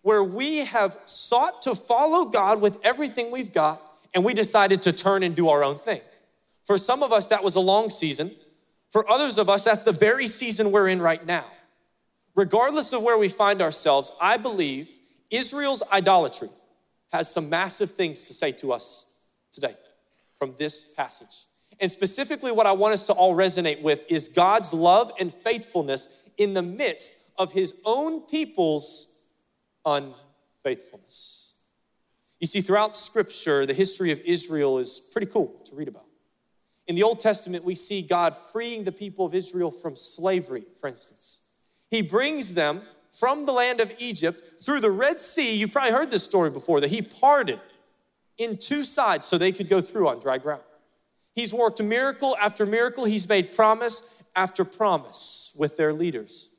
where 0.00 0.24
we 0.24 0.64
have 0.64 0.96
sought 1.04 1.60
to 1.60 1.74
follow 1.74 2.30
God 2.30 2.62
with 2.62 2.80
everything 2.82 3.30
we've 3.30 3.52
got 3.52 3.82
and 4.14 4.24
we 4.24 4.32
decided 4.32 4.80
to 4.80 4.94
turn 4.94 5.22
and 5.22 5.36
do 5.36 5.50
our 5.50 5.62
own 5.62 5.74
thing. 5.74 6.00
For 6.62 6.78
some 6.78 7.02
of 7.02 7.12
us, 7.12 7.26
that 7.26 7.44
was 7.44 7.54
a 7.54 7.60
long 7.60 7.90
season. 7.90 8.30
For 8.88 9.04
others 9.10 9.36
of 9.36 9.50
us, 9.50 9.64
that's 9.64 9.82
the 9.82 9.92
very 9.92 10.24
season 10.24 10.72
we're 10.72 10.88
in 10.88 11.02
right 11.02 11.26
now. 11.26 11.44
Regardless 12.34 12.94
of 12.94 13.02
where 13.02 13.18
we 13.18 13.28
find 13.28 13.60
ourselves, 13.60 14.16
I 14.22 14.38
believe 14.38 14.88
Israel's 15.30 15.82
idolatry 15.92 16.48
has 17.12 17.30
some 17.30 17.50
massive 17.50 17.90
things 17.90 18.26
to 18.28 18.32
say 18.32 18.52
to 18.52 18.72
us 18.72 19.26
today 19.52 19.74
from 20.32 20.54
this 20.56 20.94
passage. 20.94 21.53
And 21.80 21.90
specifically, 21.90 22.52
what 22.52 22.66
I 22.66 22.72
want 22.72 22.94
us 22.94 23.06
to 23.08 23.12
all 23.12 23.36
resonate 23.36 23.82
with 23.82 24.10
is 24.10 24.28
God's 24.28 24.72
love 24.72 25.10
and 25.18 25.32
faithfulness 25.32 26.30
in 26.38 26.54
the 26.54 26.62
midst 26.62 27.34
of 27.38 27.52
his 27.52 27.82
own 27.84 28.20
people's 28.22 29.28
unfaithfulness. 29.84 31.60
You 32.40 32.46
see, 32.46 32.60
throughout 32.60 32.96
scripture, 32.96 33.66
the 33.66 33.74
history 33.74 34.12
of 34.12 34.20
Israel 34.24 34.78
is 34.78 35.10
pretty 35.12 35.30
cool 35.30 35.62
to 35.66 35.74
read 35.74 35.88
about. 35.88 36.06
In 36.86 36.94
the 36.94 37.02
Old 37.02 37.18
Testament, 37.18 37.64
we 37.64 37.74
see 37.74 38.06
God 38.06 38.36
freeing 38.36 38.84
the 38.84 38.92
people 38.92 39.24
of 39.24 39.34
Israel 39.34 39.70
from 39.70 39.96
slavery, 39.96 40.64
for 40.78 40.88
instance. 40.88 41.58
He 41.90 42.02
brings 42.02 42.54
them 42.54 42.82
from 43.10 43.46
the 43.46 43.52
land 43.52 43.80
of 43.80 43.92
Egypt 43.98 44.60
through 44.60 44.80
the 44.80 44.90
Red 44.90 45.20
Sea. 45.20 45.56
You 45.56 45.68
probably 45.68 45.92
heard 45.92 46.10
this 46.10 46.24
story 46.24 46.50
before 46.50 46.80
that 46.80 46.90
He 46.90 47.00
parted 47.00 47.60
in 48.36 48.58
two 48.58 48.82
sides 48.82 49.24
so 49.24 49.38
they 49.38 49.52
could 49.52 49.68
go 49.68 49.80
through 49.80 50.08
on 50.08 50.18
dry 50.18 50.38
ground. 50.38 50.62
He's 51.34 51.52
worked 51.52 51.82
miracle 51.82 52.36
after 52.40 52.64
miracle, 52.64 53.04
He's 53.04 53.28
made 53.28 53.54
promise 53.54 54.28
after 54.36 54.64
promise 54.64 55.56
with 55.58 55.76
their 55.76 55.92
leaders. 55.92 56.50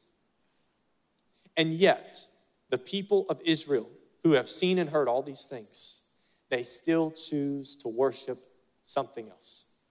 And 1.57 1.69
yet, 1.69 2.21
the 2.69 2.77
people 2.77 3.25
of 3.29 3.39
Israel 3.45 3.89
who 4.23 4.33
have 4.33 4.47
seen 4.47 4.77
and 4.77 4.89
heard 4.89 5.07
all 5.07 5.21
these 5.21 5.45
things, 5.45 6.17
they 6.49 6.63
still 6.63 7.11
choose 7.11 7.77
to 7.77 7.89
worship 7.89 8.37
something 8.81 9.29
else. 9.29 9.83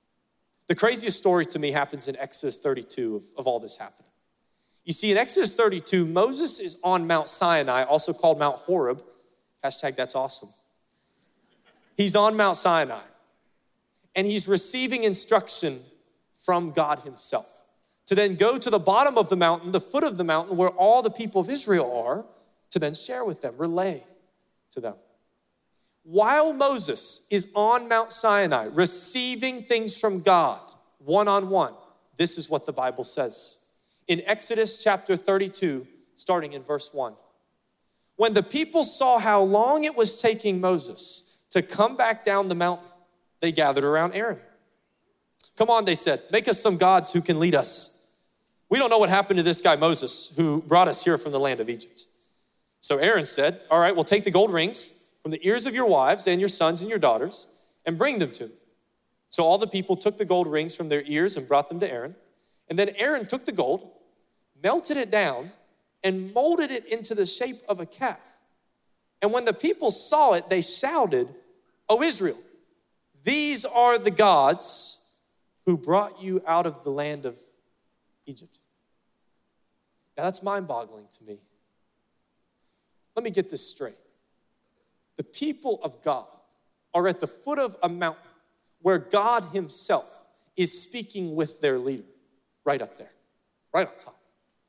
The 0.66 0.74
craziest 0.74 1.16
story 1.16 1.46
to 1.46 1.58
me 1.58 1.72
happens 1.72 2.08
in 2.08 2.16
Exodus 2.16 2.58
32 2.58 3.16
of, 3.16 3.22
of 3.38 3.46
all 3.46 3.60
this 3.60 3.78
happening. 3.78 4.10
You 4.84 4.92
see, 4.92 5.12
in 5.12 5.16
Exodus 5.16 5.56
32, 5.56 6.04
Moses 6.04 6.60
is 6.60 6.80
on 6.84 7.06
Mount 7.06 7.28
Sinai, 7.28 7.84
also 7.84 8.12
called 8.12 8.38
Mount 8.38 8.56
Horeb. 8.56 9.02
Hashtag 9.62 9.96
that's 9.96 10.14
awesome. 10.14 10.50
He's 11.96 12.16
on 12.16 12.36
Mount 12.36 12.56
Sinai 12.56 13.00
and 14.14 14.26
he's 14.26 14.48
receiving 14.48 15.04
instruction 15.04 15.78
from 16.34 16.70
God 16.72 17.00
Himself 17.00 17.64
to 18.06 18.14
then 18.14 18.36
go 18.36 18.58
to 18.58 18.70
the 18.70 18.78
bottom 18.78 19.16
of 19.16 19.28
the 19.28 19.36
mountain, 19.36 19.72
the 19.72 19.80
foot 19.80 20.04
of 20.04 20.16
the 20.16 20.24
mountain 20.24 20.56
where 20.56 20.68
all 20.68 21.02
the 21.02 21.10
people 21.10 21.40
of 21.40 21.48
Israel 21.48 22.04
are, 22.06 22.24
to 22.70 22.78
then 22.78 22.94
share 22.94 23.24
with 23.24 23.40
them, 23.40 23.54
relay 23.56 24.02
to 24.70 24.80
them. 24.80 24.94
While 26.02 26.52
Moses 26.52 27.26
is 27.30 27.50
on 27.54 27.88
Mount 27.88 28.12
Sinai 28.12 28.64
receiving 28.64 29.62
things 29.62 29.98
from 29.98 30.22
God 30.22 30.60
one 30.98 31.28
on 31.28 31.48
one, 31.48 31.72
this 32.16 32.36
is 32.36 32.50
what 32.50 32.66
the 32.66 32.72
Bible 32.72 33.04
says. 33.04 33.74
In 34.06 34.20
Exodus 34.26 34.82
chapter 34.82 35.16
32, 35.16 35.86
starting 36.14 36.52
in 36.52 36.62
verse 36.62 36.92
1. 36.92 37.14
When 38.16 38.34
the 38.34 38.42
people 38.42 38.84
saw 38.84 39.18
how 39.18 39.40
long 39.42 39.84
it 39.84 39.96
was 39.96 40.20
taking 40.20 40.60
Moses 40.60 41.46
to 41.50 41.62
come 41.62 41.96
back 41.96 42.24
down 42.24 42.48
the 42.48 42.54
mountain, 42.54 42.86
they 43.44 43.52
gathered 43.52 43.84
around 43.84 44.14
Aaron. 44.14 44.38
Come 45.58 45.68
on, 45.68 45.84
they 45.84 45.94
said, 45.94 46.18
make 46.32 46.48
us 46.48 46.58
some 46.58 46.78
gods 46.78 47.12
who 47.12 47.20
can 47.20 47.38
lead 47.38 47.54
us. 47.54 48.14
We 48.70 48.78
don't 48.78 48.88
know 48.88 48.96
what 48.96 49.10
happened 49.10 49.36
to 49.36 49.42
this 49.42 49.60
guy 49.60 49.76
Moses 49.76 50.34
who 50.34 50.62
brought 50.62 50.88
us 50.88 51.04
here 51.04 51.18
from 51.18 51.32
the 51.32 51.38
land 51.38 51.60
of 51.60 51.68
Egypt. 51.68 52.06
So 52.80 52.96
Aaron 52.96 53.26
said, 53.26 53.60
All 53.70 53.78
right, 53.78 53.94
we'll 53.94 54.04
take 54.04 54.24
the 54.24 54.30
gold 54.30 54.50
rings 54.50 55.12
from 55.22 55.30
the 55.30 55.46
ears 55.46 55.66
of 55.66 55.74
your 55.74 55.86
wives 55.86 56.26
and 56.26 56.40
your 56.40 56.48
sons 56.48 56.80
and 56.80 56.88
your 56.88 56.98
daughters 56.98 57.68
and 57.84 57.98
bring 57.98 58.18
them 58.18 58.30
to 58.32 58.46
me. 58.46 58.54
So 59.28 59.44
all 59.44 59.58
the 59.58 59.66
people 59.66 59.94
took 59.94 60.16
the 60.16 60.24
gold 60.24 60.46
rings 60.46 60.74
from 60.74 60.88
their 60.88 61.02
ears 61.04 61.36
and 61.36 61.46
brought 61.46 61.68
them 61.68 61.80
to 61.80 61.90
Aaron. 61.90 62.14
And 62.70 62.78
then 62.78 62.90
Aaron 62.96 63.26
took 63.26 63.44
the 63.44 63.52
gold, 63.52 63.90
melted 64.62 64.96
it 64.96 65.10
down, 65.10 65.52
and 66.02 66.32
molded 66.32 66.70
it 66.70 66.90
into 66.90 67.14
the 67.14 67.26
shape 67.26 67.56
of 67.68 67.78
a 67.78 67.86
calf. 67.86 68.40
And 69.20 69.32
when 69.32 69.44
the 69.44 69.52
people 69.52 69.90
saw 69.90 70.32
it, 70.32 70.48
they 70.48 70.62
shouted, 70.62 71.34
O 71.90 72.02
Israel, 72.02 72.38
these 73.24 73.64
are 73.64 73.98
the 73.98 74.10
gods 74.10 75.18
who 75.66 75.76
brought 75.76 76.22
you 76.22 76.40
out 76.46 76.66
of 76.66 76.84
the 76.84 76.90
land 76.90 77.24
of 77.24 77.36
Egypt. 78.26 78.58
Now 80.16 80.24
that's 80.24 80.42
mind 80.42 80.68
boggling 80.68 81.06
to 81.10 81.24
me. 81.24 81.38
Let 83.16 83.24
me 83.24 83.30
get 83.30 83.50
this 83.50 83.66
straight 83.66 83.94
the 85.16 85.24
people 85.24 85.80
of 85.82 86.02
God 86.02 86.26
are 86.92 87.06
at 87.08 87.20
the 87.20 87.26
foot 87.26 87.58
of 87.58 87.76
a 87.82 87.88
mountain 87.88 88.22
where 88.82 88.98
God 88.98 89.44
Himself 89.52 90.26
is 90.56 90.82
speaking 90.82 91.34
with 91.34 91.60
their 91.60 91.78
leader, 91.78 92.04
right 92.64 92.80
up 92.80 92.96
there, 92.96 93.10
right 93.72 93.86
on 93.86 93.92
top. 93.98 94.16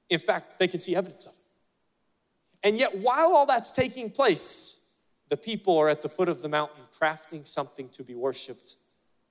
In 0.10 0.20
fact, 0.20 0.60
they 0.60 0.68
can 0.68 0.80
see 0.80 0.96
evidence 0.96 1.26
of 1.28 1.34
it. 1.34 2.68
And 2.68 2.80
yet, 2.80 2.96
while 2.98 3.36
all 3.36 3.46
that's 3.46 3.72
taking 3.72 4.10
place, 4.10 4.85
the 5.30 5.38
people 5.38 5.78
are 5.78 5.90
at 5.90 6.02
the 6.02 6.10
foot 6.10 6.30
of 6.30 6.42
the 6.42 6.50
mountain 6.50 6.84
crafting 6.92 7.48
something 7.48 7.90
to 7.90 8.04
be 8.04 8.16
worshiped 8.16 8.76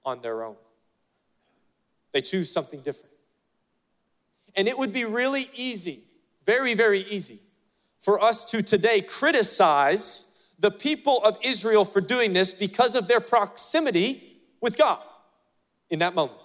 on 0.04 0.20
their 0.20 0.42
own. 0.42 0.56
They 2.12 2.20
choose 2.20 2.50
something 2.50 2.80
different. 2.80 3.14
And 4.56 4.68
it 4.68 4.78
would 4.78 4.92
be 4.92 5.04
really 5.04 5.44
easy, 5.54 5.98
very, 6.44 6.74
very 6.74 7.00
easy, 7.00 7.40
for 7.98 8.22
us 8.22 8.44
to 8.46 8.62
today 8.62 9.00
criticize 9.00 10.54
the 10.58 10.70
people 10.70 11.20
of 11.24 11.36
Israel 11.44 11.84
for 11.84 12.00
doing 12.00 12.32
this 12.32 12.52
because 12.52 12.94
of 12.94 13.08
their 13.08 13.20
proximity 13.20 14.22
with 14.60 14.78
God 14.78 15.00
in 15.90 15.98
that 15.98 16.14
moment. 16.14 16.38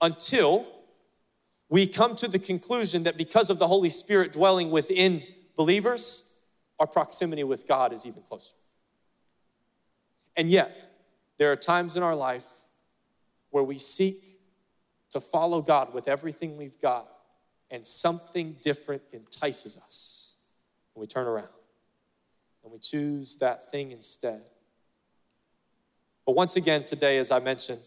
Until 0.00 0.66
we 1.70 1.86
come 1.86 2.14
to 2.16 2.28
the 2.30 2.38
conclusion 2.38 3.04
that 3.04 3.16
because 3.16 3.48
of 3.48 3.58
the 3.58 3.66
Holy 3.66 3.88
Spirit 3.88 4.32
dwelling 4.32 4.70
within 4.70 5.22
believers, 5.56 6.35
our 6.78 6.86
proximity 6.86 7.44
with 7.44 7.66
God 7.66 7.92
is 7.92 8.06
even 8.06 8.22
closer. 8.22 8.56
And 10.36 10.50
yet, 10.50 10.70
there 11.38 11.50
are 11.50 11.56
times 11.56 11.96
in 11.96 12.02
our 12.02 12.14
life 12.14 12.64
where 13.50 13.64
we 13.64 13.78
seek 13.78 14.16
to 15.10 15.20
follow 15.20 15.62
God 15.62 15.94
with 15.94 16.08
everything 16.08 16.56
we've 16.56 16.80
got, 16.80 17.06
and 17.70 17.84
something 17.84 18.56
different 18.62 19.02
entices 19.12 19.76
us, 19.76 20.44
and 20.94 21.00
we 21.00 21.06
turn 21.06 21.26
around 21.26 21.48
and 22.62 22.72
we 22.72 22.78
choose 22.80 23.36
that 23.36 23.70
thing 23.70 23.92
instead. 23.92 24.42
But 26.26 26.34
once 26.34 26.56
again, 26.56 26.82
today, 26.82 27.18
as 27.18 27.30
I 27.30 27.38
mentioned, 27.38 27.78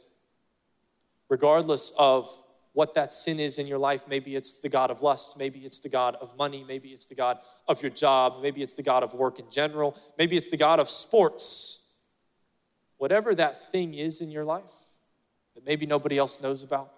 regardless 1.28 1.94
of 2.00 2.30
what 2.74 2.94
that 2.94 3.12
sin 3.12 3.40
is 3.40 3.58
in 3.58 3.68
your 3.68 3.78
life, 3.78 4.06
maybe 4.08 4.36
it's 4.36 4.62
the 4.62 4.70
God 4.70 4.92
of 4.92 5.02
lust, 5.02 5.40
maybe 5.40 5.60
it's 5.60 5.80
the 5.80 5.90
God 5.90 6.16
of 6.22 6.38
money, 6.38 6.64
maybe 6.68 6.90
it's 6.90 7.08
the 7.08 7.16
God 7.16 7.40
of 7.68 7.82
your 7.82 7.92
job, 7.92 8.38
maybe 8.42 8.62
it's 8.62 8.76
the 8.76 8.84
God 8.84 9.04
of 9.04 9.14
work 9.14 9.40
in 9.40 9.46
general, 9.52 9.98
maybe 10.18 10.36
it's 10.36 10.50
the 10.50 10.58
God 10.58 10.80
of 10.80 10.88
sports. 10.88 12.00
Whatever 12.98 13.34
that 13.36 13.72
thing 13.72 13.94
is 13.94 14.22
in 14.22 14.30
your 14.30 14.44
life 14.44 14.72
that 15.56 15.66
maybe 15.66 15.86
nobody 15.86 16.18
else 16.18 16.44
knows 16.44 16.64
about, 16.64 16.90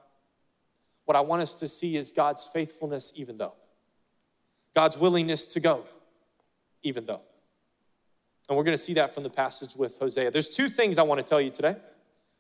what 1.06 1.16
I 1.16 1.22
want 1.22 1.42
us 1.42 1.60
to 1.62 1.68
see 1.68 1.96
is 1.96 2.12
God's 2.12 2.48
faithfulness, 2.48 3.18
even 3.20 3.38
though. 3.38 3.56
God's 4.76 4.98
willingness 4.98 5.48
to 5.48 5.60
go, 5.60 5.86
even 6.84 7.06
though. 7.06 7.22
And 8.50 8.58
we're 8.58 8.64
going 8.64 8.74
to 8.74 8.82
see 8.82 8.94
that 8.96 9.14
from 9.14 9.24
the 9.24 9.30
passage 9.30 9.76
with 9.78 9.98
Hosea. 10.00 10.32
There's 10.32 10.50
two 10.50 10.68
things 10.68 10.98
I 10.98 11.04
want 11.04 11.20
to 11.20 11.26
tell 11.26 11.42
you 11.42 11.50
today. 11.50 11.76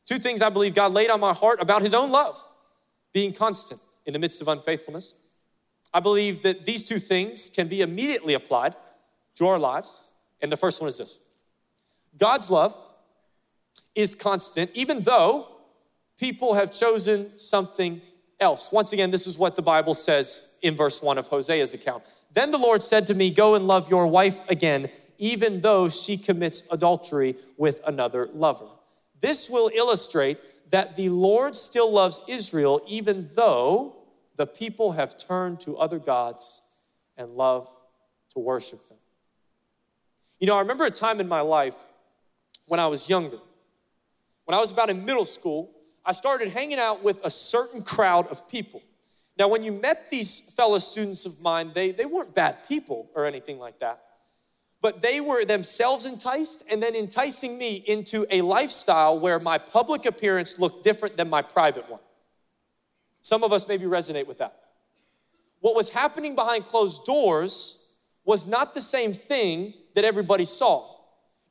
Two 0.06 0.18
things 0.18 0.42
I 0.42 0.50
believe 0.50 0.76
God 0.76 0.92
laid 0.94 1.10
on 1.10 1.20
my 1.20 1.34
heart 1.34 1.62
about 1.62 1.82
his 1.82 1.94
own 1.94 2.12
love 2.12 2.36
being 3.13 3.34
constant 3.34 3.82
in 4.06 4.13
the 4.13 4.20
midst 4.20 4.41
of 4.41 4.48
unfaithfulness. 4.48 5.34
I 5.94 6.00
believe 6.00 6.44
that 6.44 6.65
these 6.65 6.88
two 6.88 6.98
things 6.98 7.50
can 7.50 7.68
be 7.68 7.82
immediately 7.82 8.34
applied 8.34 8.75
to 9.36 9.48
our 9.48 9.60
lives. 9.60 10.12
And 10.41 10.51
the 10.51 10.58
first 10.58 10.82
one 10.82 10.88
is 10.88 10.98
this 10.98 11.39
God's 12.18 12.50
love 12.50 12.77
is 13.96 14.15
constant, 14.15 14.72
even 14.74 15.01
though 15.01 15.48
people 16.20 16.53
have 16.53 16.72
chosen 16.72 17.38
something 17.38 18.01
else. 18.39 18.72
Once 18.72 18.94
again, 18.94 19.12
this 19.12 19.27
is 19.27 19.38
what 19.38 19.56
the 19.56 19.62
Bible 19.62 19.94
says 19.94 20.60
in 20.63 20.75
verse 20.75 21.03
1 21.03 21.18
of 21.18 21.27
Hosea's 21.27 21.74
account. 21.74 22.03
Then 22.34 22.51
the 22.51 22.58
Lord 22.58 22.82
said 22.82 23.08
to 23.08 23.13
me, 23.13 23.30
Go 23.30 23.56
and 23.56 23.68
love 23.68 23.89
your 23.89 24.08
wife 24.08 24.48
again, 24.50 24.89
even 25.18 25.62
though 25.62 25.89
she 25.89 26.18
commits 26.18 26.72
adultery 26.72 27.36
with 27.58 27.82
another 27.86 28.30
lover. 28.34 28.68
This 29.20 29.50
will 29.50 29.70
illustrate 29.75 30.38
that 30.72 30.96
the 30.96 31.10
Lord 31.10 31.56
still 31.56 31.92
loves 31.92 32.25
Israel, 32.28 32.82
even 32.88 33.30
though 33.36 33.96
the 34.38 34.48
people 34.48 34.94
have 34.94 35.18
turned 35.18 35.60
to 35.62 35.78
other 35.78 36.00
gods 36.00 36.80
and 37.18 37.32
love 37.32 37.68
to 38.32 38.40
worship 38.40 38.80
them. 38.88 38.98
You 40.40 40.48
know, 40.48 40.56
I 40.56 40.62
remember 40.62 40.86
a 40.86 40.90
time 40.90 41.20
in 41.20 41.28
my 41.28 41.42
life 41.42 41.86
when 42.68 42.80
I 42.80 42.88
was 42.88 43.10
younger. 43.10 43.38
When 44.46 44.58
I 44.58 44.60
was 44.60 44.72
about 44.72 44.90
in 44.90 45.06
middle 45.06 45.25
school, 45.25 45.72
I 46.06 46.13
started 46.13 46.50
hanging 46.50 46.80
out 46.80 47.04
with 47.04 47.24
a 47.24 47.30
certain 47.30 47.84
crowd 47.84 48.28
of 48.28 48.50
people. 48.50 48.82
Now, 49.38 49.48
when 49.48 49.63
you 49.63 49.72
met 49.72 50.10
these 50.10 50.54
fellow 50.56 50.78
students 50.78 51.25
of 51.25 51.42
mine, 51.42 51.72
they, 51.74 51.92
they 51.92 52.06
weren't 52.06 52.34
bad 52.34 52.68
people 52.68 53.10
or 53.13 53.25
anything 53.25 53.60
like 53.60 53.80
that, 53.80 54.01
but 54.82 55.02
they 55.02 55.22
were 55.22 55.46
themselves 55.46 56.06
enticed 56.06 56.64
and 56.72 56.82
then 56.82 56.96
enticing 56.96 57.58
me 57.58 57.84
into 57.88 58.26
a 58.32 58.42
lifestyle 58.42 59.20
where 59.20 59.40
my 59.40 59.58
public 59.58 60.06
appearance 60.06 60.60
looked 60.60 60.84
different 60.84 61.18
than 61.18 61.30
my 61.30 61.42
private 61.42 61.90
one. 61.90 62.02
Some 63.22 63.44
of 63.44 63.54
us 63.54 63.68
maybe 63.68 63.86
resonate 63.86 64.28
with 64.28 64.40
that. 64.40 64.56
What 65.60 65.76
was 65.76 65.94
happening 65.94 66.34
behind 66.34 66.66
closed 66.66 67.06
doors 67.06 67.96
was 68.26 68.48
not 68.48 68.74
the 68.74 68.82
same 68.82 69.14
thing 69.14 69.74
that 69.94 70.04
everybody 70.04 70.46
saw. 70.46 70.88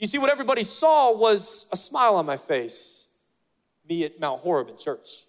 You 0.01 0.09
see, 0.09 0.19
what 0.19 0.31
everybody 0.31 0.65
saw 0.65 1.17
was 1.17 1.69
a 1.73 1.77
smile 1.77 2.17
on 2.17 2.27
my 2.27 2.37
face, 2.37 3.23
me 3.89 4.05
at 4.05 4.19
Mount 4.19 4.41
Horeb 4.41 4.69
in 4.69 4.77
church. 4.77 5.25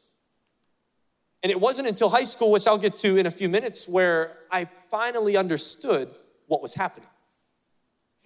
And 1.44 1.52
it 1.52 1.60
wasn't 1.60 1.88
until 1.88 2.10
high 2.10 2.22
school, 2.22 2.52
which 2.52 2.68
I'll 2.68 2.78
get 2.78 2.96
to 2.98 3.18
in 3.18 3.26
a 3.26 3.32
few 3.32 3.50
minutes, 3.50 3.88
where 3.90 4.38
I 4.52 4.66
finally 4.66 5.38
understood 5.38 6.08
what 6.48 6.62
was 6.62 6.74
happening. 6.74 7.10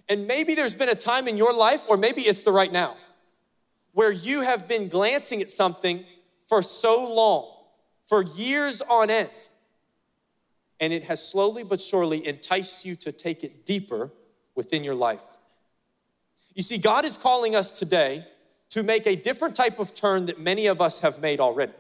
And 0.10 0.28
maybe 0.28 0.54
there's 0.54 0.76
been 0.76 0.90
a 0.90 0.96
time 0.96 1.28
in 1.28 1.38
your 1.38 1.54
life, 1.54 1.86
or 1.90 1.98
maybe 1.98 2.22
it's 2.22 2.44
the 2.44 2.52
right 2.52 2.72
now, 2.72 2.96
where 3.94 4.12
you 4.12 4.42
have 4.42 4.68
been 4.68 4.88
glancing 4.88 5.42
at 5.42 5.50
something 5.50 6.04
for 6.48 6.62
so 6.62 7.12
long, 7.12 7.52
for 8.04 8.24
years 8.24 8.82
on 8.84 9.10
end, 9.10 9.30
and 10.80 10.94
it 10.94 11.06
has 11.06 11.28
slowly 11.28 11.64
but 11.64 11.82
surely 11.82 12.26
enticed 12.28 12.86
you 12.86 12.96
to 12.96 13.12
take 13.12 13.44
it 13.44 13.66
deeper 13.66 14.12
within 14.56 14.84
your 14.84 14.96
life. 14.96 15.40
You 16.54 16.62
see, 16.62 16.78
God 16.78 17.04
is 17.04 17.18
calling 17.18 17.56
us 17.56 17.78
today 17.80 18.26
to 18.70 18.84
make 18.84 19.08
a 19.08 19.16
different 19.16 19.56
type 19.56 19.80
of 19.80 19.94
turn 19.94 20.26
that 20.28 20.40
many 20.40 20.68
of 20.68 20.82
us 20.82 21.00
have 21.00 21.22
made 21.22 21.40
already. 21.40 21.74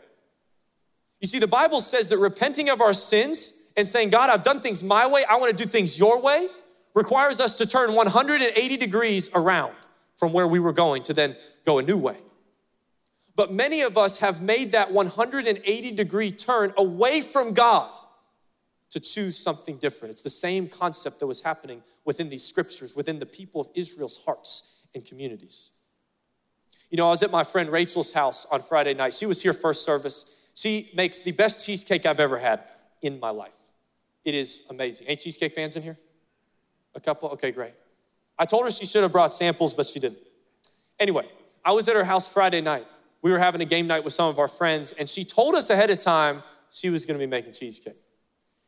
You 1.21 1.27
see, 1.27 1.39
the 1.39 1.47
Bible 1.47 1.81
says 1.81 2.09
that 2.09 2.17
repenting 2.17 2.69
of 2.69 2.81
our 2.81 2.93
sins 2.93 3.73
and 3.77 3.87
saying, 3.87 4.09
God, 4.09 4.29
I've 4.29 4.43
done 4.43 4.59
things 4.59 4.83
my 4.83 5.07
way, 5.07 5.23
I 5.29 5.37
want 5.37 5.55
to 5.55 5.63
do 5.63 5.69
things 5.69 5.99
your 5.99 6.21
way, 6.21 6.47
requires 6.95 7.39
us 7.39 7.57
to 7.57 7.67
turn 7.67 7.93
180 7.93 8.77
degrees 8.77 9.29
around 9.35 9.73
from 10.15 10.33
where 10.33 10.47
we 10.47 10.59
were 10.59 10.73
going 10.73 11.03
to 11.03 11.13
then 11.13 11.35
go 11.65 11.77
a 11.77 11.83
new 11.83 11.97
way. 11.97 12.17
But 13.35 13.51
many 13.51 13.81
of 13.81 13.97
us 13.97 14.19
have 14.19 14.41
made 14.41 14.71
that 14.71 14.93
180 14.93 15.91
degree 15.91 16.31
turn 16.31 16.73
away 16.77 17.19
from 17.19 17.53
God 17.53 17.91
to 18.91 18.99
choose 19.01 19.37
something 19.37 19.75
different. 19.75 20.13
It's 20.13 20.23
the 20.23 20.29
same 20.29 20.69
concept 20.69 21.19
that 21.19 21.27
was 21.27 21.43
happening 21.43 21.81
within 22.05 22.29
these 22.29 22.45
scriptures, 22.45 22.95
within 22.95 23.19
the 23.19 23.25
people 23.25 23.59
of 23.59 23.67
Israel's 23.75 24.23
hearts 24.23 24.87
and 24.95 25.05
communities. 25.05 25.71
You 26.89 26.97
know, 26.97 27.07
I 27.07 27.09
was 27.09 27.23
at 27.23 27.31
my 27.31 27.43
friend 27.43 27.69
Rachel's 27.69 28.13
house 28.13 28.45
on 28.53 28.61
Friday 28.61 28.93
night. 28.93 29.13
She 29.13 29.25
was 29.25 29.43
here 29.43 29.51
first 29.51 29.83
service. 29.83 30.53
She 30.55 30.89
makes 30.95 31.19
the 31.19 31.33
best 31.33 31.65
cheesecake 31.65 32.05
I've 32.05 32.21
ever 32.21 32.37
had 32.37 32.61
in 33.01 33.19
my 33.19 33.31
life. 33.31 33.71
It 34.23 34.33
is 34.33 34.65
amazing. 34.69 35.07
Any 35.07 35.17
cheesecake 35.17 35.51
fans 35.51 35.75
in 35.75 35.83
here? 35.83 35.97
A 36.95 36.99
couple? 36.99 37.29
Okay, 37.29 37.51
great. 37.51 37.73
I 38.37 38.45
told 38.45 38.65
her 38.65 38.71
she 38.71 38.85
should 38.85 39.03
have 39.03 39.11
brought 39.11 39.31
samples, 39.31 39.73
but 39.73 39.85
she 39.85 39.99
didn't. 39.99 40.19
Anyway, 40.99 41.25
I 41.63 41.71
was 41.71 41.87
at 41.87 41.95
her 41.95 42.03
house 42.03 42.33
Friday 42.33 42.61
night. 42.61 42.85
We 43.21 43.31
were 43.31 43.39
having 43.39 43.61
a 43.61 43.65
game 43.65 43.87
night 43.87 44.03
with 44.03 44.13
some 44.13 44.29
of 44.29 44.39
our 44.39 44.47
friends, 44.47 44.93
and 44.93 45.07
she 45.07 45.23
told 45.23 45.55
us 45.55 45.69
ahead 45.69 45.89
of 45.89 45.99
time 45.99 46.43
she 46.69 46.89
was 46.89 47.05
gonna 47.05 47.19
be 47.19 47.25
making 47.25 47.53
cheesecake. 47.53 47.95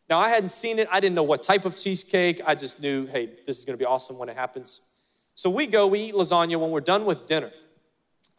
Now, 0.10 0.20
I 0.20 0.30
hadn't 0.30 0.50
seen 0.50 0.80
it. 0.80 0.88
I 0.92 1.00
didn't 1.00 1.16
know 1.16 1.24
what 1.24 1.44
type 1.44 1.66
of 1.66 1.76
cheesecake. 1.76 2.40
I 2.46 2.56
just 2.56 2.82
knew, 2.82 3.08
hey, 3.08 3.30
this 3.46 3.60
is 3.60 3.66
going 3.66 3.78
to 3.78 3.82
be 3.82 3.86
awesome 3.86 4.18
when 4.18 4.30
it 4.30 4.38
happens. 4.38 5.02
So 5.36 5.50
we 5.50 5.68
go, 5.68 5.86
we 5.88 6.00
eat 6.00 6.16
lasagna. 6.16 6.58
When 6.58 6.72
we're 6.72 6.80
done 6.80 7.06
with 7.06 7.28
dinner, 7.28 7.52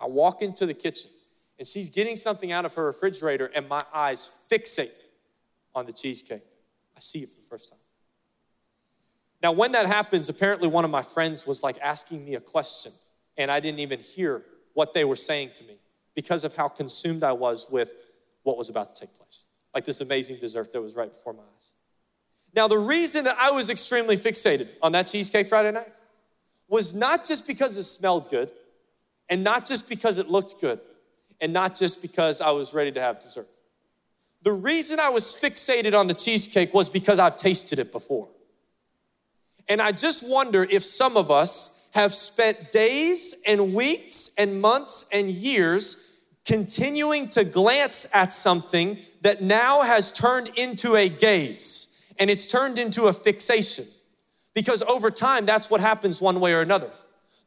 I 0.00 0.06
walk 0.06 0.40
into 0.40 0.64
the 0.64 0.74
kitchen 0.74 1.10
and 1.58 1.66
she's 1.66 1.90
getting 1.90 2.16
something 2.16 2.52
out 2.52 2.64
of 2.64 2.74
her 2.74 2.86
refrigerator, 2.86 3.50
and 3.54 3.68
my 3.68 3.82
eyes 3.92 4.46
fixate 4.50 4.96
on 5.74 5.86
the 5.86 5.92
cheesecake. 5.92 6.42
I 6.96 7.00
see 7.00 7.18
it 7.20 7.28
for 7.28 7.40
the 7.40 7.46
first 7.46 7.70
time. 7.70 7.77
Now, 9.42 9.52
when 9.52 9.72
that 9.72 9.86
happens, 9.86 10.28
apparently 10.28 10.68
one 10.68 10.84
of 10.84 10.90
my 10.90 11.02
friends 11.02 11.46
was 11.46 11.62
like 11.62 11.76
asking 11.78 12.24
me 12.24 12.34
a 12.34 12.40
question, 12.40 12.92
and 13.36 13.50
I 13.50 13.60
didn't 13.60 13.80
even 13.80 14.00
hear 14.00 14.42
what 14.74 14.94
they 14.94 15.04
were 15.04 15.16
saying 15.16 15.50
to 15.54 15.64
me 15.64 15.74
because 16.14 16.44
of 16.44 16.56
how 16.56 16.68
consumed 16.68 17.22
I 17.22 17.32
was 17.32 17.68
with 17.70 17.94
what 18.42 18.56
was 18.56 18.68
about 18.68 18.94
to 18.94 19.06
take 19.06 19.14
place 19.16 19.48
like 19.74 19.84
this 19.84 20.00
amazing 20.00 20.38
dessert 20.40 20.72
that 20.72 20.80
was 20.80 20.96
right 20.96 21.10
before 21.10 21.32
my 21.32 21.42
eyes. 21.54 21.74
Now, 22.54 22.66
the 22.66 22.78
reason 22.78 23.24
that 23.24 23.36
I 23.38 23.50
was 23.50 23.70
extremely 23.70 24.16
fixated 24.16 24.68
on 24.82 24.92
that 24.92 25.06
cheesecake 25.06 25.46
Friday 25.46 25.70
night 25.72 25.92
was 26.68 26.94
not 26.94 27.24
just 27.24 27.46
because 27.46 27.76
it 27.76 27.84
smelled 27.84 28.30
good, 28.30 28.50
and 29.30 29.44
not 29.44 29.64
just 29.64 29.88
because 29.88 30.18
it 30.18 30.28
looked 30.28 30.60
good, 30.60 30.80
and 31.40 31.52
not 31.52 31.76
just 31.76 32.02
because 32.02 32.40
I 32.40 32.50
was 32.50 32.74
ready 32.74 32.90
to 32.92 33.00
have 33.00 33.20
dessert. 33.20 33.46
The 34.42 34.52
reason 34.52 34.98
I 35.00 35.10
was 35.10 35.24
fixated 35.24 35.98
on 35.98 36.06
the 36.06 36.14
cheesecake 36.14 36.72
was 36.72 36.88
because 36.88 37.18
I've 37.18 37.36
tasted 37.36 37.78
it 37.78 37.92
before. 37.92 38.28
And 39.68 39.80
I 39.80 39.92
just 39.92 40.28
wonder 40.28 40.64
if 40.64 40.82
some 40.82 41.16
of 41.16 41.30
us 41.30 41.90
have 41.94 42.12
spent 42.12 42.70
days 42.70 43.42
and 43.46 43.74
weeks 43.74 44.34
and 44.38 44.60
months 44.60 45.08
and 45.12 45.28
years 45.28 46.24
continuing 46.46 47.28
to 47.28 47.44
glance 47.44 48.08
at 48.14 48.32
something 48.32 48.96
that 49.22 49.42
now 49.42 49.82
has 49.82 50.12
turned 50.12 50.50
into 50.56 50.94
a 50.94 51.08
gaze 51.08 52.14
and 52.18 52.30
it's 52.30 52.50
turned 52.50 52.78
into 52.78 53.04
a 53.04 53.12
fixation. 53.12 53.84
Because 54.54 54.82
over 54.82 55.10
time, 55.10 55.46
that's 55.46 55.70
what 55.70 55.80
happens 55.80 56.20
one 56.20 56.40
way 56.40 56.54
or 56.54 56.62
another. 56.62 56.90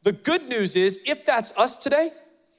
The 0.02 0.12
good 0.12 0.42
news 0.48 0.76
is, 0.76 1.02
if 1.06 1.26
that's 1.26 1.56
us 1.58 1.76
today, 1.78 2.10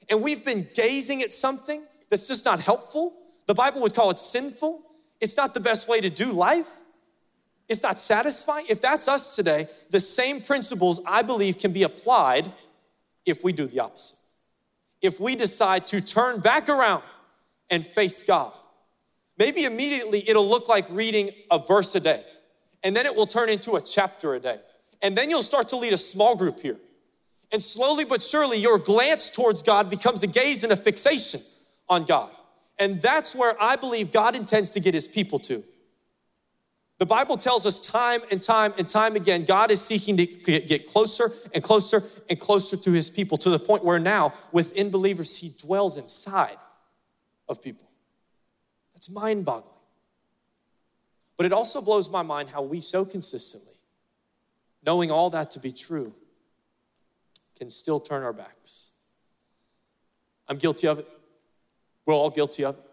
and 0.08 0.22
we've 0.22 0.44
been 0.44 0.66
gazing 0.76 1.22
at 1.22 1.32
something 1.32 1.84
that's 2.08 2.28
just 2.28 2.44
not 2.44 2.60
helpful, 2.60 3.12
the 3.46 3.54
Bible 3.54 3.80
would 3.82 3.94
call 3.94 4.10
it 4.10 4.18
sinful. 4.18 4.82
It's 5.20 5.36
not 5.36 5.54
the 5.54 5.60
best 5.60 5.88
way 5.88 6.00
to 6.00 6.10
do 6.10 6.32
life. 6.32 6.83
It's 7.68 7.82
not 7.82 7.98
satisfying. 7.98 8.66
If 8.68 8.80
that's 8.80 9.08
us 9.08 9.34
today, 9.34 9.66
the 9.90 10.00
same 10.00 10.40
principles 10.40 11.02
I 11.08 11.22
believe 11.22 11.58
can 11.58 11.72
be 11.72 11.82
applied 11.82 12.52
if 13.24 13.42
we 13.42 13.52
do 13.52 13.66
the 13.66 13.80
opposite. 13.80 14.18
If 15.00 15.20
we 15.20 15.34
decide 15.34 15.86
to 15.88 16.00
turn 16.00 16.40
back 16.40 16.68
around 16.68 17.02
and 17.70 17.84
face 17.84 18.22
God 18.22 18.52
Maybe 19.38 19.64
immediately 19.64 20.22
it'll 20.28 20.48
look 20.48 20.68
like 20.68 20.84
reading 20.90 21.30
a 21.50 21.58
verse 21.58 21.94
a 21.94 22.00
day, 22.00 22.22
and 22.82 22.94
then 22.94 23.06
it 23.06 23.16
will 23.16 23.26
turn 23.26 23.48
into 23.48 23.74
a 23.74 23.80
chapter 23.80 24.34
a 24.34 24.40
day. 24.40 24.56
And 25.02 25.16
then 25.16 25.28
you'll 25.28 25.42
start 25.42 25.68
to 25.68 25.76
lead 25.76 25.92
a 25.92 25.98
small 25.98 26.36
group 26.36 26.60
here. 26.60 26.78
And 27.52 27.60
slowly 27.60 28.04
but 28.08 28.22
surely, 28.22 28.58
your 28.58 28.78
glance 28.78 29.30
towards 29.30 29.62
God 29.62 29.90
becomes 29.90 30.22
a 30.22 30.26
gaze 30.26 30.64
and 30.64 30.72
a 30.72 30.76
fixation 30.76 31.40
on 31.88 32.04
God. 32.04 32.30
And 32.78 33.00
that's 33.02 33.36
where 33.36 33.54
I 33.60 33.76
believe 33.76 34.12
God 34.12 34.34
intends 34.34 34.70
to 34.72 34.80
get 34.80 34.94
his 34.94 35.06
people 35.06 35.38
to. 35.40 35.62
The 36.98 37.06
Bible 37.06 37.36
tells 37.36 37.66
us 37.66 37.80
time 37.80 38.20
and 38.30 38.40
time 38.40 38.72
and 38.78 38.88
time 38.88 39.16
again, 39.16 39.44
God 39.44 39.70
is 39.70 39.84
seeking 39.84 40.16
to 40.16 40.26
get 40.60 40.86
closer 40.86 41.28
and 41.52 41.62
closer 41.62 42.00
and 42.30 42.38
closer 42.38 42.76
to 42.76 42.92
his 42.92 43.10
people 43.10 43.36
to 43.38 43.50
the 43.50 43.58
point 43.58 43.84
where 43.84 43.98
now, 43.98 44.32
within 44.52 44.90
believers, 44.90 45.40
he 45.40 45.50
dwells 45.66 45.98
inside 45.98 46.56
of 47.48 47.60
people. 47.60 47.88
That's 48.92 49.12
mind 49.12 49.44
boggling. 49.44 49.72
But 51.36 51.46
it 51.46 51.52
also 51.52 51.82
blows 51.82 52.10
my 52.10 52.22
mind 52.22 52.50
how 52.50 52.62
we 52.62 52.80
so 52.80 53.04
consistently, 53.04 53.74
knowing 54.86 55.10
all 55.10 55.30
that 55.30 55.50
to 55.52 55.60
be 55.60 55.72
true, 55.72 56.14
can 57.58 57.68
still 57.68 57.98
turn 57.98 58.22
our 58.22 58.32
backs. 58.32 59.00
I'm 60.48 60.56
guilty 60.56 60.86
of 60.86 61.00
it. 61.00 61.06
We're 62.06 62.14
all 62.14 62.30
guilty 62.30 62.64
of 62.64 62.76
it. 62.78 62.84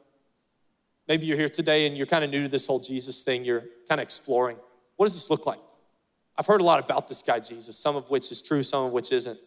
Maybe 1.11 1.25
you're 1.25 1.35
here 1.35 1.49
today 1.49 1.87
and 1.87 1.97
you're 1.97 2.05
kind 2.05 2.23
of 2.23 2.29
new 2.29 2.43
to 2.43 2.47
this 2.47 2.67
whole 2.67 2.79
Jesus 2.79 3.25
thing. 3.25 3.43
You're 3.43 3.65
kind 3.89 3.99
of 3.99 4.03
exploring. 4.03 4.55
What 4.95 5.07
does 5.07 5.15
this 5.15 5.29
look 5.29 5.45
like? 5.45 5.59
I've 6.39 6.45
heard 6.45 6.61
a 6.61 6.63
lot 6.63 6.81
about 6.81 7.09
this 7.09 7.21
guy, 7.21 7.39
Jesus, 7.39 7.77
some 7.77 7.97
of 7.97 8.09
which 8.09 8.31
is 8.31 8.41
true, 8.41 8.63
some 8.63 8.85
of 8.85 8.93
which 8.93 9.11
isn't. 9.11 9.37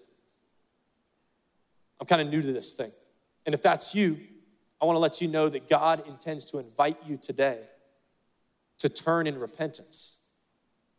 I'm 1.99 2.07
kind 2.07 2.21
of 2.21 2.29
new 2.29 2.43
to 2.43 2.53
this 2.53 2.77
thing. 2.77 2.91
And 3.47 3.55
if 3.55 3.63
that's 3.63 3.95
you, 3.95 4.19
I 4.79 4.85
want 4.85 4.97
to 4.97 5.01
let 5.01 5.23
you 5.23 5.29
know 5.29 5.49
that 5.49 5.67
God 5.67 6.07
intends 6.07 6.45
to 6.53 6.59
invite 6.59 6.99
you 7.07 7.17
today 7.17 7.63
to 8.77 8.91
turn 8.91 9.27
in 9.27 9.41
repentance. 9.41 10.33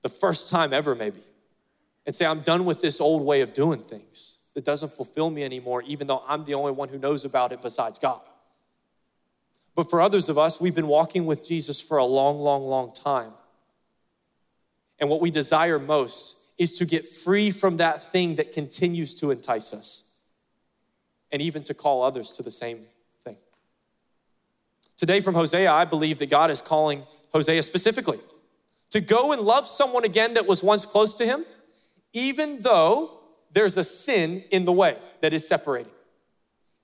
The 0.01 0.09
first 0.09 0.49
time 0.49 0.73
ever, 0.73 0.95
maybe. 0.95 1.21
And 2.07 2.15
say, 2.15 2.25
I'm 2.25 2.39
done 2.39 2.65
with 2.65 2.81
this 2.81 2.99
old 2.99 3.23
way 3.23 3.41
of 3.41 3.53
doing 3.53 3.81
things 3.81 4.49
that 4.55 4.65
doesn't 4.65 4.89
fulfill 4.89 5.29
me 5.29 5.43
anymore, 5.43 5.83
even 5.85 6.07
though 6.07 6.23
I'm 6.27 6.43
the 6.43 6.55
only 6.55 6.71
one 6.71 6.89
who 6.89 6.97
knows 6.97 7.23
about 7.23 7.51
it 7.51 7.61
besides 7.61 7.99
God. 7.99 8.21
But 9.75 9.89
for 9.89 10.01
others 10.01 10.29
of 10.29 10.37
us, 10.37 10.61
we've 10.61 10.75
been 10.75 10.87
walking 10.87 11.25
with 11.25 11.45
Jesus 11.45 11.85
for 11.85 11.97
a 11.97 12.05
long, 12.05 12.39
long, 12.39 12.63
long 12.63 12.93
time. 12.93 13.31
And 14.99 15.09
what 15.09 15.21
we 15.21 15.29
desire 15.29 15.77
most 15.77 16.55
is 16.57 16.75
to 16.75 16.85
get 16.85 17.05
free 17.05 17.51
from 17.51 17.77
that 17.77 18.01
thing 18.01 18.35
that 18.35 18.53
continues 18.53 19.13
to 19.15 19.31
entice 19.31 19.73
us 19.73 20.23
and 21.31 21.41
even 21.41 21.63
to 21.63 21.73
call 21.73 22.01
others 22.01 22.31
to 22.33 22.43
the 22.43 22.51
same 22.51 22.77
thing. 23.19 23.35
Today, 24.95 25.19
from 25.19 25.35
Hosea, 25.35 25.69
I 25.69 25.83
believe 25.83 26.19
that 26.19 26.29
God 26.29 26.49
is 26.49 26.61
calling 26.61 27.03
Hosea 27.33 27.61
specifically 27.61 28.19
to 28.91 29.01
go 29.01 29.33
and 29.33 29.41
love 29.41 29.67
someone 29.67 30.05
again 30.05 30.35
that 30.35 30.47
was 30.47 30.63
once 30.63 30.85
close 30.85 31.15
to 31.15 31.25
him, 31.25 31.43
even 32.13 32.61
though 32.61 33.19
there's 33.51 33.77
a 33.77 33.83
sin 33.83 34.41
in 34.51 34.63
the 34.63 34.71
way 34.71 34.97
that 35.19 35.33
is 35.33 35.45
separating. 35.45 35.91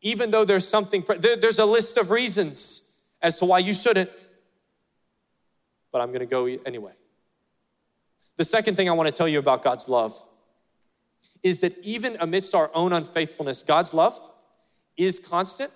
Even 0.02 0.32
though 0.32 0.46
there's 0.46 0.68
something, 0.68 1.04
there's 1.20 1.60
a 1.60 1.66
list 1.66 1.98
of 1.98 2.10
reasons 2.10 3.06
as 3.22 3.38
to 3.38 3.46
why 3.46 3.60
you 3.60 3.74
shouldn't, 3.74 4.10
but 5.92 6.02
I'm 6.02 6.12
gonna 6.12 6.26
go 6.26 6.46
anyway. 6.66 6.94
The 8.38 8.44
second 8.44 8.76
thing 8.76 8.90
I 8.90 8.94
wanna 8.94 9.12
tell 9.12 9.28
you 9.28 9.40
about 9.40 9.64
God's 9.64 9.88
love 9.88 10.14
is 11.44 11.60
that 11.60 11.74
even 11.84 12.18
amidst 12.20 12.56
our 12.56 12.72
own 12.74 12.94
unfaithfulness, 12.94 13.64
God's 13.64 13.94
love 13.94 14.20
is 14.98 15.20
constant, 15.20 15.72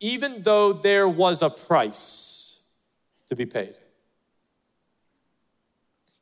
even 0.00 0.42
though 0.42 0.72
there 0.72 1.08
was 1.08 1.42
a 1.42 1.50
price 1.50 2.78
to 3.26 3.36
be 3.36 3.46
paid. 3.46 3.74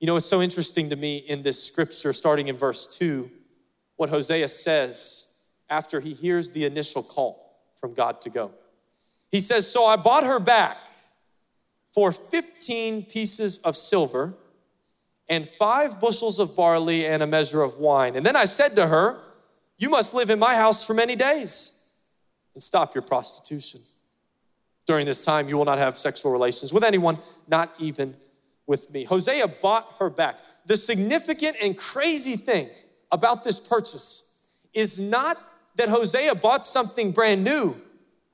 You 0.00 0.06
know, 0.06 0.16
it's 0.16 0.26
so 0.26 0.42
interesting 0.42 0.90
to 0.90 0.96
me 0.96 1.18
in 1.18 1.42
this 1.42 1.62
scripture, 1.62 2.12
starting 2.12 2.48
in 2.48 2.56
verse 2.56 2.98
2, 2.98 3.30
what 3.96 4.10
Hosea 4.10 4.48
says 4.48 5.31
after 5.72 6.00
he 6.00 6.12
hears 6.12 6.50
the 6.50 6.66
initial 6.66 7.02
call 7.02 7.58
from 7.74 7.94
God 7.94 8.20
to 8.20 8.30
go. 8.30 8.52
He 9.30 9.40
says, 9.40 9.70
So 9.70 9.87
I 9.87 9.96
bought 9.96 10.22
her 10.24 10.38
back 10.38 10.76
for 11.87 12.12
15 12.12 13.04
pieces 13.06 13.58
of 13.61 13.74
silver 13.74 14.35
and 15.28 15.48
five 15.48 15.98
bushels 15.98 16.38
of 16.38 16.54
barley 16.54 17.06
and 17.06 17.22
a 17.22 17.26
measure 17.26 17.62
of 17.62 17.78
wine. 17.78 18.16
And 18.16 18.24
then 18.24 18.37
I 18.37 18.44
said 18.44 18.76
to 18.76 18.87
her, 18.87 19.18
You 19.78 19.88
must 19.88 20.14
live 20.14 20.28
in 20.28 20.38
my 20.38 20.54
house 20.54 20.87
for 20.87 20.92
many 20.92 21.16
days 21.16 21.94
and 22.52 22.62
stop 22.62 22.94
your 22.94 23.02
prostitution. 23.02 23.80
During 24.87 25.06
this 25.06 25.24
time, 25.24 25.48
you 25.48 25.56
will 25.56 25.64
not 25.64 25.78
have 25.78 25.96
sexual 25.96 26.32
relations 26.32 26.72
with 26.72 26.85
anyone, 26.85 27.16
not 27.48 27.72
even 27.78 28.14
with 28.66 28.92
me. 28.92 29.04
Hosea 29.04 29.48
bought 29.62 29.87
her 30.00 30.11
back. 30.11 30.38
The 30.66 30.76
significant 30.76 31.56
and 31.62 31.78
crazy 31.78 32.37
thing 32.37 32.68
about 33.11 33.42
this 33.42 33.58
purchase 33.58 34.28
is 34.74 35.00
not 35.00 35.38
that 35.76 35.88
Hosea 35.88 36.35
bought 36.35 36.64
something 36.64 37.12
brand 37.12 37.44
new, 37.44 37.74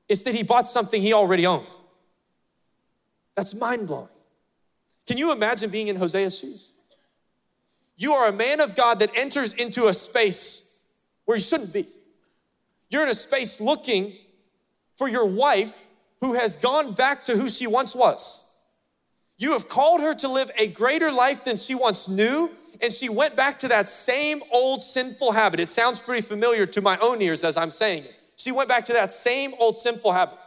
it's 0.09 0.23
that 0.25 0.35
he 0.35 0.43
bought 0.43 0.67
something 0.67 1.01
he 1.01 1.13
already 1.13 1.47
owned. 1.47 1.67
That's 3.35 3.59
mind 3.59 3.87
blowing. 3.87 4.09
Can 5.07 5.17
you 5.17 5.33
imagine 5.33 5.71
being 5.71 5.89
in 5.89 5.97
Hosea's 5.97 6.39
shoes? 6.39 6.73
You 7.97 8.13
are 8.13 8.29
a 8.29 8.33
man 8.33 8.61
of 8.61 8.77
God 8.77 9.01
that 9.01 9.11
enters 9.17 9.55
into 9.55 9.87
a 9.87 9.95
space 9.95 10.87
where 11.25 11.37
you 11.37 11.43
shouldn't 11.43 11.73
be. 11.73 11.85
You're 12.91 13.03
in 13.03 13.09
a 13.09 13.15
space 13.15 13.61
looking 13.61 14.13
for 14.95 15.09
your 15.09 15.27
wife 15.27 15.87
who 16.21 16.35
has 16.35 16.57
gone 16.57 16.93
back 16.93 17.25
to 17.25 17.33
who 17.33 17.49
she 17.49 17.67
once 17.67 17.95
was. 17.95 18.63
You 19.37 19.53
have 19.53 19.69
called 19.69 20.01
her 20.01 20.15
to 20.15 20.29
live 20.29 20.51
a 20.59 20.69
greater 20.69 21.13
life 21.13 21.45
than 21.45 21.57
she 21.57 21.75
once 21.75 22.09
knew, 22.09 22.49
and 22.83 22.93
she 22.93 23.09
went 23.09 23.37
back 23.37 23.59
to 23.59 23.69
that 23.69 23.89
same 23.89 24.43
old 24.51 24.83
sinful 24.83 25.33
habit. 25.33 25.61
It 25.61 25.71
sounds 25.71 26.01
pretty 26.01 26.23
familiar 26.23 26.67
to 26.67 26.81
my 26.81 26.97
own 26.99 27.21
ears 27.23 27.45
as 27.45 27.57
I'm 27.57 27.71
saying 27.71 28.05
it. 28.05 28.15
She 28.37 28.53
went 28.53 28.69
back 28.69 28.85
to 28.85 28.93
that 28.93 29.11
same 29.11 29.53
old 29.59 29.75
sinful 29.75 30.13
habit. 30.13 30.39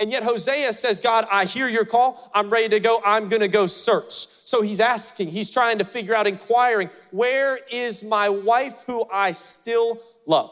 And 0.00 0.10
yet 0.10 0.22
Hosea 0.22 0.72
says, 0.72 1.00
God, 1.00 1.26
I 1.30 1.44
hear 1.44 1.68
your 1.68 1.84
call. 1.84 2.30
I'm 2.34 2.50
ready 2.50 2.68
to 2.70 2.80
go. 2.80 3.00
I'm 3.04 3.28
going 3.28 3.42
to 3.42 3.48
go 3.48 3.66
search. 3.66 4.12
So 4.12 4.62
he's 4.62 4.80
asking, 4.80 5.28
he's 5.28 5.50
trying 5.50 5.78
to 5.78 5.84
figure 5.84 6.14
out, 6.14 6.26
inquiring, 6.26 6.88
where 7.10 7.58
is 7.72 8.04
my 8.04 8.28
wife 8.28 8.84
who 8.86 9.04
I 9.12 9.32
still 9.32 9.98
love? 10.26 10.50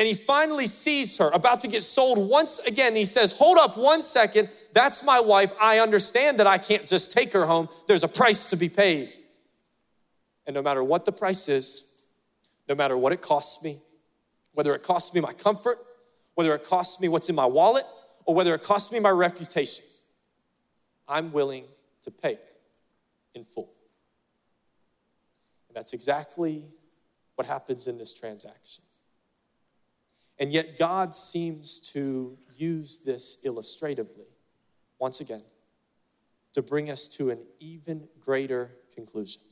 and 0.00 0.08
he 0.08 0.14
finally 0.14 0.64
sees 0.64 1.18
her 1.18 1.30
about 1.34 1.60
to 1.60 1.68
get 1.68 1.82
sold 1.82 2.30
once 2.30 2.58
again. 2.60 2.96
He 2.96 3.04
says, 3.04 3.36
Hold 3.38 3.58
up 3.58 3.76
one 3.76 4.00
second. 4.00 4.48
That's 4.72 5.04
my 5.04 5.20
wife. 5.20 5.52
I 5.60 5.78
understand 5.80 6.38
that 6.38 6.46
I 6.46 6.56
can't 6.56 6.86
just 6.86 7.12
take 7.12 7.34
her 7.34 7.44
home. 7.44 7.68
There's 7.86 8.02
a 8.02 8.08
price 8.08 8.48
to 8.48 8.56
be 8.56 8.70
paid. 8.70 9.12
And 10.50 10.56
no 10.56 10.62
matter 10.62 10.82
what 10.82 11.04
the 11.04 11.12
price 11.12 11.48
is, 11.48 12.06
no 12.68 12.74
matter 12.74 12.98
what 12.98 13.12
it 13.12 13.22
costs 13.22 13.62
me, 13.62 13.76
whether 14.52 14.74
it 14.74 14.82
costs 14.82 15.14
me 15.14 15.20
my 15.20 15.32
comfort, 15.32 15.78
whether 16.34 16.52
it 16.56 16.64
costs 16.64 17.00
me 17.00 17.06
what's 17.06 17.30
in 17.30 17.36
my 17.36 17.46
wallet, 17.46 17.84
or 18.24 18.34
whether 18.34 18.52
it 18.52 18.60
costs 18.60 18.90
me 18.90 18.98
my 18.98 19.10
reputation, 19.10 19.84
I'm 21.06 21.30
willing 21.30 21.66
to 22.02 22.10
pay 22.10 22.36
in 23.32 23.44
full. 23.44 23.70
And 25.68 25.76
that's 25.76 25.92
exactly 25.92 26.64
what 27.36 27.46
happens 27.46 27.86
in 27.86 27.96
this 27.96 28.12
transaction. 28.12 28.82
And 30.40 30.50
yet, 30.50 30.80
God 30.80 31.14
seems 31.14 31.78
to 31.92 32.36
use 32.56 33.04
this 33.04 33.46
illustratively, 33.46 34.26
once 34.98 35.20
again, 35.20 35.42
to 36.54 36.60
bring 36.60 36.90
us 36.90 37.06
to 37.18 37.30
an 37.30 37.38
even 37.60 38.08
greater 38.20 38.72
conclusion. 38.92 39.42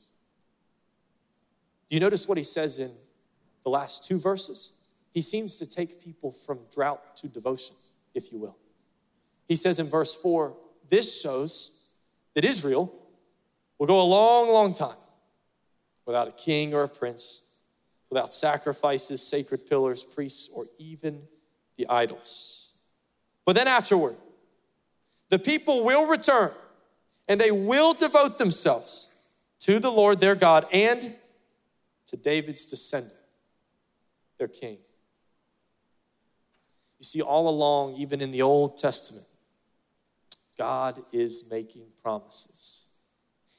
Do 1.89 1.95
you 1.95 1.99
notice 1.99 2.27
what 2.27 2.37
he 2.37 2.43
says 2.43 2.79
in 2.79 2.91
the 3.63 3.69
last 3.69 4.07
two 4.07 4.19
verses? 4.19 4.91
He 5.11 5.21
seems 5.21 5.57
to 5.57 5.67
take 5.67 6.03
people 6.03 6.31
from 6.31 6.59
drought 6.71 7.17
to 7.17 7.27
devotion, 7.27 7.75
if 8.13 8.31
you 8.31 8.39
will. 8.39 8.57
He 9.47 9.55
says 9.55 9.79
in 9.79 9.87
verse 9.87 10.21
4 10.21 10.55
this 10.87 11.21
shows 11.21 11.93
that 12.35 12.45
Israel 12.45 12.93
will 13.77 13.87
go 13.87 14.01
a 14.01 14.05
long, 14.05 14.49
long 14.49 14.73
time 14.73 14.97
without 16.05 16.27
a 16.27 16.31
king 16.31 16.73
or 16.73 16.83
a 16.83 16.89
prince 16.89 17.49
without 18.09 18.33
sacrifices, 18.33 19.21
sacred 19.21 19.67
pillars, 19.67 20.03
priests, 20.03 20.51
or 20.55 20.65
even 20.79 21.21
the 21.77 21.87
idols. 21.87 22.77
But 23.45 23.55
then 23.55 23.67
afterward, 23.67 24.15
the 25.29 25.39
people 25.39 25.85
will 25.85 26.07
return 26.07 26.51
and 27.27 27.39
they 27.39 27.51
will 27.51 27.93
devote 27.93 28.37
themselves 28.37 29.29
to 29.59 29.79
the 29.79 29.91
Lord 29.91 30.19
their 30.19 30.35
God 30.35 30.65
and 30.73 31.15
to 32.09 32.17
David's 32.17 32.65
descendant, 32.69 33.13
their 34.37 34.47
king. 34.47 34.77
You 36.99 37.03
see, 37.03 37.21
all 37.21 37.47
along, 37.47 37.95
even 37.95 38.21
in 38.21 38.31
the 38.31 38.41
Old 38.41 38.77
Testament, 38.77 39.25
God 40.57 40.99
is 41.13 41.49
making 41.51 41.85
promises. 42.03 42.97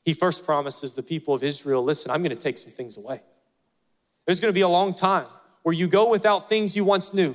He 0.05 0.13
first 0.15 0.45
promises 0.45 0.93
the 0.93 1.03
people 1.03 1.35
of 1.35 1.43
Israel 1.43 1.83
listen, 1.83 2.11
I'm 2.11 2.23
going 2.23 2.31
to 2.31 2.39
take 2.39 2.59
some 2.59 2.73
things 2.73 3.03
away. 3.03 3.21
There's 4.27 4.39
gonna 4.39 4.53
be 4.53 4.61
a 4.61 4.69
long 4.69 4.95
time 4.95 5.27
where 5.63 5.75
you 5.75 5.89
go 5.89 6.11
without 6.11 6.49
things 6.49 6.77
you 6.77 6.85
once 6.85 7.13
knew. 7.15 7.35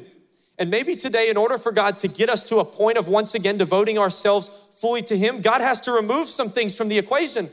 And 0.57 0.69
maybe 0.69 0.95
today, 0.95 1.29
in 1.29 1.35
order 1.35 1.57
for 1.57 1.73
God 1.73 1.99
to 1.99 2.07
get 2.07 2.29
us 2.29 2.47
to 2.49 2.59
a 2.59 2.65
point 2.65 2.97
of 2.97 3.09
once 3.09 3.35
again 3.35 3.57
devoting 3.57 3.97
ourselves 3.97 4.79
fully 4.79 5.01
to 5.01 5.17
Him, 5.17 5.41
God 5.41 5.59
has 5.59 5.81
to 5.81 5.91
remove 5.91 6.29
some 6.29 6.47
things 6.47 6.77
from 6.77 6.87
the 6.87 6.97
equation. 6.97 7.49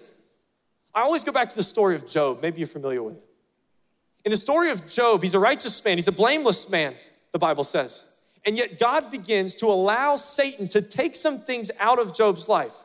I 0.95 1.01
always 1.01 1.25
go 1.25 1.33
back 1.33 1.49
to 1.49 1.57
the 1.57 1.65
story 1.65 1.97
of 1.97 2.07
Job. 2.07 2.39
Maybe 2.41 2.59
you're 2.59 2.69
familiar 2.69 3.03
with 3.03 3.17
it. 3.17 3.25
In 4.25 4.31
the 4.31 4.37
story 4.37 4.71
of 4.71 4.89
Job, 4.89 5.23
he's 5.23 5.35
a 5.35 5.41
righteous 5.41 5.85
man, 5.85 5.97
he's 5.97 6.09
a 6.09 6.13
blameless 6.13 6.71
man, 6.71 6.95
the 7.33 7.39
Bible 7.39 7.65
says. 7.65 8.09
And 8.45 8.57
yet, 8.57 8.79
God 8.81 9.11
begins 9.11 9.55
to 9.57 9.67
allow 9.67 10.17
Satan 10.17 10.67
to 10.69 10.83
take 10.83 11.15
some 11.15 11.39
things 11.39 11.71
out 11.79 12.01
of 12.01 12.15
Job's 12.15 12.49
life. 12.49 12.85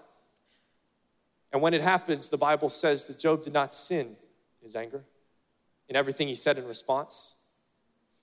And 1.51 1.61
when 1.61 1.73
it 1.73 1.81
happens, 1.81 2.29
the 2.29 2.37
Bible 2.37 2.69
says 2.69 3.07
that 3.07 3.19
Job 3.19 3.43
did 3.43 3.53
not 3.53 3.73
sin 3.73 4.05
in 4.05 4.63
his 4.63 4.75
anger 4.75 5.03
in 5.89 5.95
everything 5.95 6.27
he 6.27 6.35
said 6.35 6.57
in 6.57 6.65
response. 6.65 7.51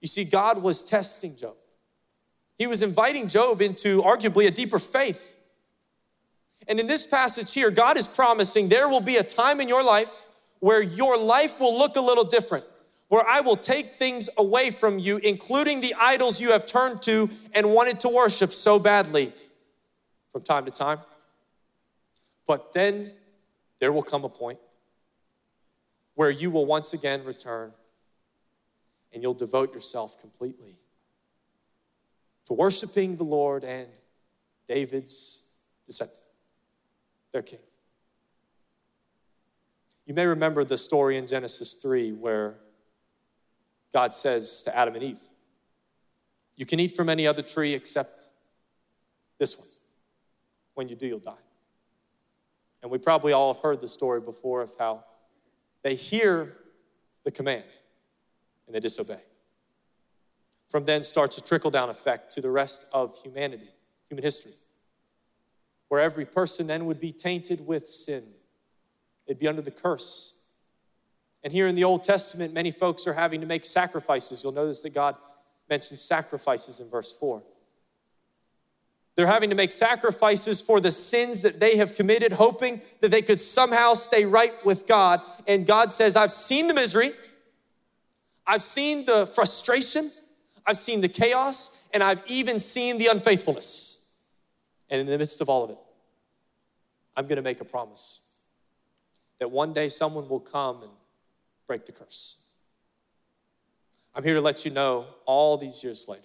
You 0.01 0.09
see, 0.09 0.25
God 0.25 0.63
was 0.63 0.85
testing 0.85 1.35
Job. 1.37 1.55
He 2.59 2.67
was 2.67 2.83
inviting 2.83 3.27
Job 3.27 3.61
into 3.61 4.03
arguably 4.03 4.47
a 4.47 4.51
deeper 4.51 4.79
faith. 4.79 5.35
And 6.69 6.79
in 6.79 6.87
this 6.87 7.07
passage 7.07 7.53
here, 7.53 7.71
God 7.71 7.97
is 7.97 8.07
promising 8.07 8.69
there 8.69 8.89
will 8.89 9.01
be 9.01 9.17
a 9.17 9.23
time 9.23 9.61
in 9.61 9.69
your 9.69 9.83
life 9.83 10.21
where 10.61 10.83
your 10.83 11.19
life 11.19 11.61
will 11.61 11.77
look 11.77 11.97
a 11.97 12.01
little 12.01 12.25
different, 12.25 12.65
where 13.15 13.25
I 13.29 13.43
will 13.43 13.55
take 13.55 13.87
things 13.87 14.29
away 14.37 14.73
from 14.73 14.99
you, 14.99 15.19
including 15.19 15.81
the 15.81 15.95
idols 16.01 16.41
you 16.41 16.51
have 16.51 16.67
turned 16.67 17.01
to 17.03 17.31
and 17.55 17.73
wanted 17.73 18.01
to 18.01 18.09
worship 18.09 18.51
so 18.51 18.81
badly 18.81 19.33
from 20.33 20.43
time 20.43 20.65
to 20.65 20.73
time. 20.73 20.99
But 22.45 22.73
then 22.73 23.13
there 23.79 23.93
will 23.93 24.03
come 24.03 24.25
a 24.25 24.29
point 24.29 24.59
where 26.17 26.29
you 26.29 26.51
will 26.51 26.67
once 26.67 26.93
again 26.93 27.23
return 27.23 27.71
and 29.13 29.23
you'll 29.23 29.33
devote 29.33 29.73
yourself 29.73 30.21
completely 30.21 30.75
to 32.47 32.53
worshiping 32.53 33.15
the 33.15 33.23
Lord 33.23 33.63
and 33.63 33.87
David's 34.67 35.61
descendant, 35.87 36.19
their 37.31 37.43
king. 37.43 37.61
You 40.05 40.15
may 40.15 40.27
remember 40.27 40.65
the 40.65 40.77
story 40.77 41.17
in 41.17 41.29
Genesis 41.29 41.77
3 41.77 42.11
where 42.11 42.57
God 43.95 44.13
says 44.13 44.65
to 44.65 44.77
Adam 44.77 44.95
and 44.95 45.05
Eve, 45.05 45.21
You 46.57 46.67
can 46.67 46.81
eat 46.81 46.91
from 46.91 47.09
any 47.09 47.27
other 47.27 47.43
tree 47.43 47.73
except 47.73 48.29
this 49.39 49.57
one. 49.57 49.69
When 50.75 50.89
you 50.89 50.97
do, 50.97 51.07
you'll 51.07 51.21
die. 51.21 51.33
And 52.83 52.91
we 52.91 52.99
probably 52.99 53.33
all 53.33 53.55
have 53.55 53.63
heard 53.63 53.81
the 53.81 53.89
story 53.89 54.21
before 54.21 54.61
of 54.61 54.73
how 54.79 55.05
they 55.83 55.95
hear 55.95 56.57
the 57.25 57.31
command 57.31 57.69
and 58.67 58.75
they 58.75 58.81
disobey. 58.81 59.21
From 60.69 60.85
then 60.85 61.05
starts 61.05 61.39
a 61.39 61.45
trickle 61.45 61.71
down 61.71 61.89
effect 61.89 62.33
to 62.33 62.41
the 62.41 62.51
rest 62.51 62.89
of 62.93 63.17
humanity, 63.23 63.69
human 64.09 64.25
history, 64.25 64.53
where 65.89 66.01
every 66.01 66.27
person 66.27 66.67
then 66.67 66.85
would 66.87 66.99
be 66.99 67.13
tainted 67.13 67.67
with 67.67 67.87
sin. 67.87 68.25
They'd 69.29 69.39
be 69.39 69.47
under 69.47 69.63
the 69.63 69.71
curse. 69.71 70.44
And 71.45 71.53
here 71.53 71.67
in 71.67 71.75
the 71.75 71.85
Old 71.85 72.03
Testament, 72.03 72.55
many 72.55 72.71
folks 72.71 73.07
are 73.07 73.13
having 73.13 73.43
to 73.43 73.47
make 73.47 73.67
sacrifices. 73.67 74.43
You'll 74.43 74.55
notice 74.55 74.83
that 74.83 74.95
God 74.95 75.15
mentions 75.69 76.01
sacrifices 76.01 76.81
in 76.81 76.91
verse 76.91 77.17
4. 77.19 77.43
They're 79.15 79.27
having 79.27 79.51
to 79.51 79.57
make 79.57 79.71
sacrifices 79.71 80.61
for 80.61 80.81
the 80.81 80.91
sins 80.91 81.43
that 81.43 81.61
they 81.61 81.77
have 81.77 81.95
committed, 81.95 82.33
hoping 82.33 82.81
that 83.01 83.11
they 83.11 83.23
could 83.23 83.39
somehow 83.39 83.93
stay 83.93 84.25
right 84.25 84.53
with 84.65 84.89
God. 84.89 85.21
And 85.47 85.67
God 85.67 85.91
says, 85.93 86.17
I've 86.17 86.33
seen 86.33 86.67
the 86.67 86.75
misery, 86.75 87.11
I've 88.47 88.63
seen 88.63 89.05
the 89.05 89.31
frustration, 89.33 90.11
I've 90.67 90.79
seen 90.79 91.03
the 91.03 91.09
chaos, 91.09 91.91
and 91.95 92.03
I've 92.03 92.25
even 92.29 92.59
seen 92.59 92.99
the 92.99 93.07
unfaithfulness. 93.07 94.17
And 94.91 95.01
in 95.01 95.07
the 95.07 95.19
midst 95.19 95.41
of 95.41 95.49
all 95.49 95.65
of 95.65 95.71
it, 95.71 95.79
I'm 97.17 97.27
going 97.27 97.37
to 97.37 97.43
make 97.43 97.61
a 97.61 97.65
promise 97.65 98.39
that 99.39 99.51
one 99.51 99.73
day 99.73 99.89
someone 99.89 100.29
will 100.29 100.41
come 100.41 100.83
and 100.83 100.91
break 101.67 101.85
the 101.85 101.93
curse. 101.93 102.57
I'm 104.15 104.23
here 104.23 104.35
to 104.35 104.41
let 104.41 104.65
you 104.65 104.71
know 104.71 105.07
all 105.27 105.57
these 105.57 105.83
years 105.83 106.07
later 106.09 106.23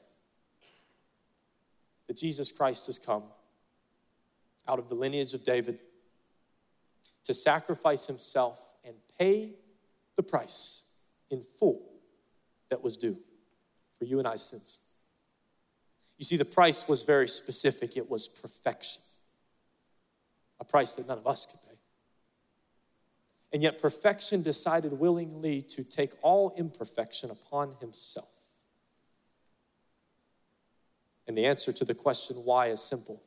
that 2.08 2.18
Jesus 2.18 2.52
Christ 2.52 2.88
has 2.88 3.00
come 3.00 3.24
out 4.68 4.80
of 4.80 4.90
the 4.90 4.96
lineage 4.96 5.34
of 5.34 5.44
David 5.44 5.80
to 7.24 7.34
sacrifice 7.34 8.08
himself 8.08 8.76
and 8.86 8.96
pay 9.20 9.54
the 10.16 10.24
price 10.24 11.04
in 11.30 11.42
full 11.42 11.80
that 12.70 12.84
was 12.84 12.98
due 12.98 13.16
for 13.98 14.06
you 14.06 14.20
and 14.20 14.28
I's 14.28 14.50
sins. 14.50 14.90
You 16.18 16.26
see, 16.26 16.38
the 16.38 16.46
price 16.46 16.88
was 16.90 17.04
very 17.04 17.28
specific, 17.28 17.96
it 17.96 18.10
was 18.10 18.28
perfection, 18.28 19.02
a 20.60 20.66
price 20.66 20.96
that 20.96 21.08
none 21.08 21.18
of 21.18 21.28
us 21.28 21.46
could 21.46 21.69
pay. 21.69 21.69
And 23.52 23.64
yet, 23.64 23.82
perfection 23.82 24.44
decided 24.44 24.94
willingly 24.94 25.62
to 25.62 25.84
take 25.84 26.12
all 26.22 26.54
imperfection 26.58 27.32
upon 27.32 27.72
himself. 27.80 28.40
And 31.28 31.38
the 31.38 31.46
answer 31.46 31.72
to 31.74 31.86
the 31.86 31.96
question 31.96 32.38
why 32.38 32.68
is 32.68 32.82
simple 32.82 33.22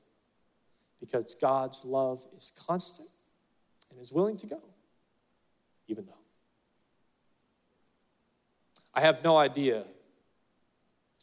because 1.01 1.35
God's 1.35 1.85
love 1.85 2.25
is 2.33 2.65
constant 2.67 3.09
and 3.91 4.01
is 4.01 4.13
willing 4.13 4.37
to 4.39 4.47
go, 4.47 4.61
even 5.89 6.07
though. 6.07 6.13
I 8.95 9.01
have 9.01 9.25
no 9.25 9.37
idea 9.37 9.85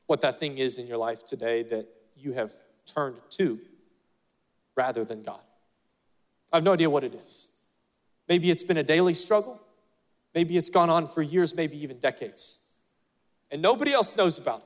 what 0.08 0.22
that 0.22 0.40
thing 0.40 0.58
is 0.58 0.80
in 0.80 0.88
your 0.88 0.98
life 0.98 1.26
today 1.26 1.64
that 1.64 1.88
you 2.18 2.34
have 2.34 2.52
turned 2.86 3.18
to 3.32 3.60
rather 4.76 5.06
than 5.06 5.22
God. 5.22 5.40
I 6.52 6.58
have 6.58 6.64
no 6.64 6.74
idea 6.74 6.90
what 6.90 7.04
it 7.04 7.14
is. 7.14 7.59
Maybe 8.30 8.52
it's 8.52 8.64
been 8.64 8.78
a 8.78 8.84
daily 8.84 9.14
struggle. 9.14 9.60
Maybe 10.36 10.56
it's 10.56 10.70
gone 10.70 10.90
on 10.90 11.08
for 11.08 11.24
years, 11.24 11.58
maybe 11.58 11.82
even 11.82 11.98
decades. 11.98 12.78
And 13.52 13.62
nobody 13.62 13.92
else 13.92 14.16
knows 14.16 14.40
about 14.40 14.60
it. 14.60 14.66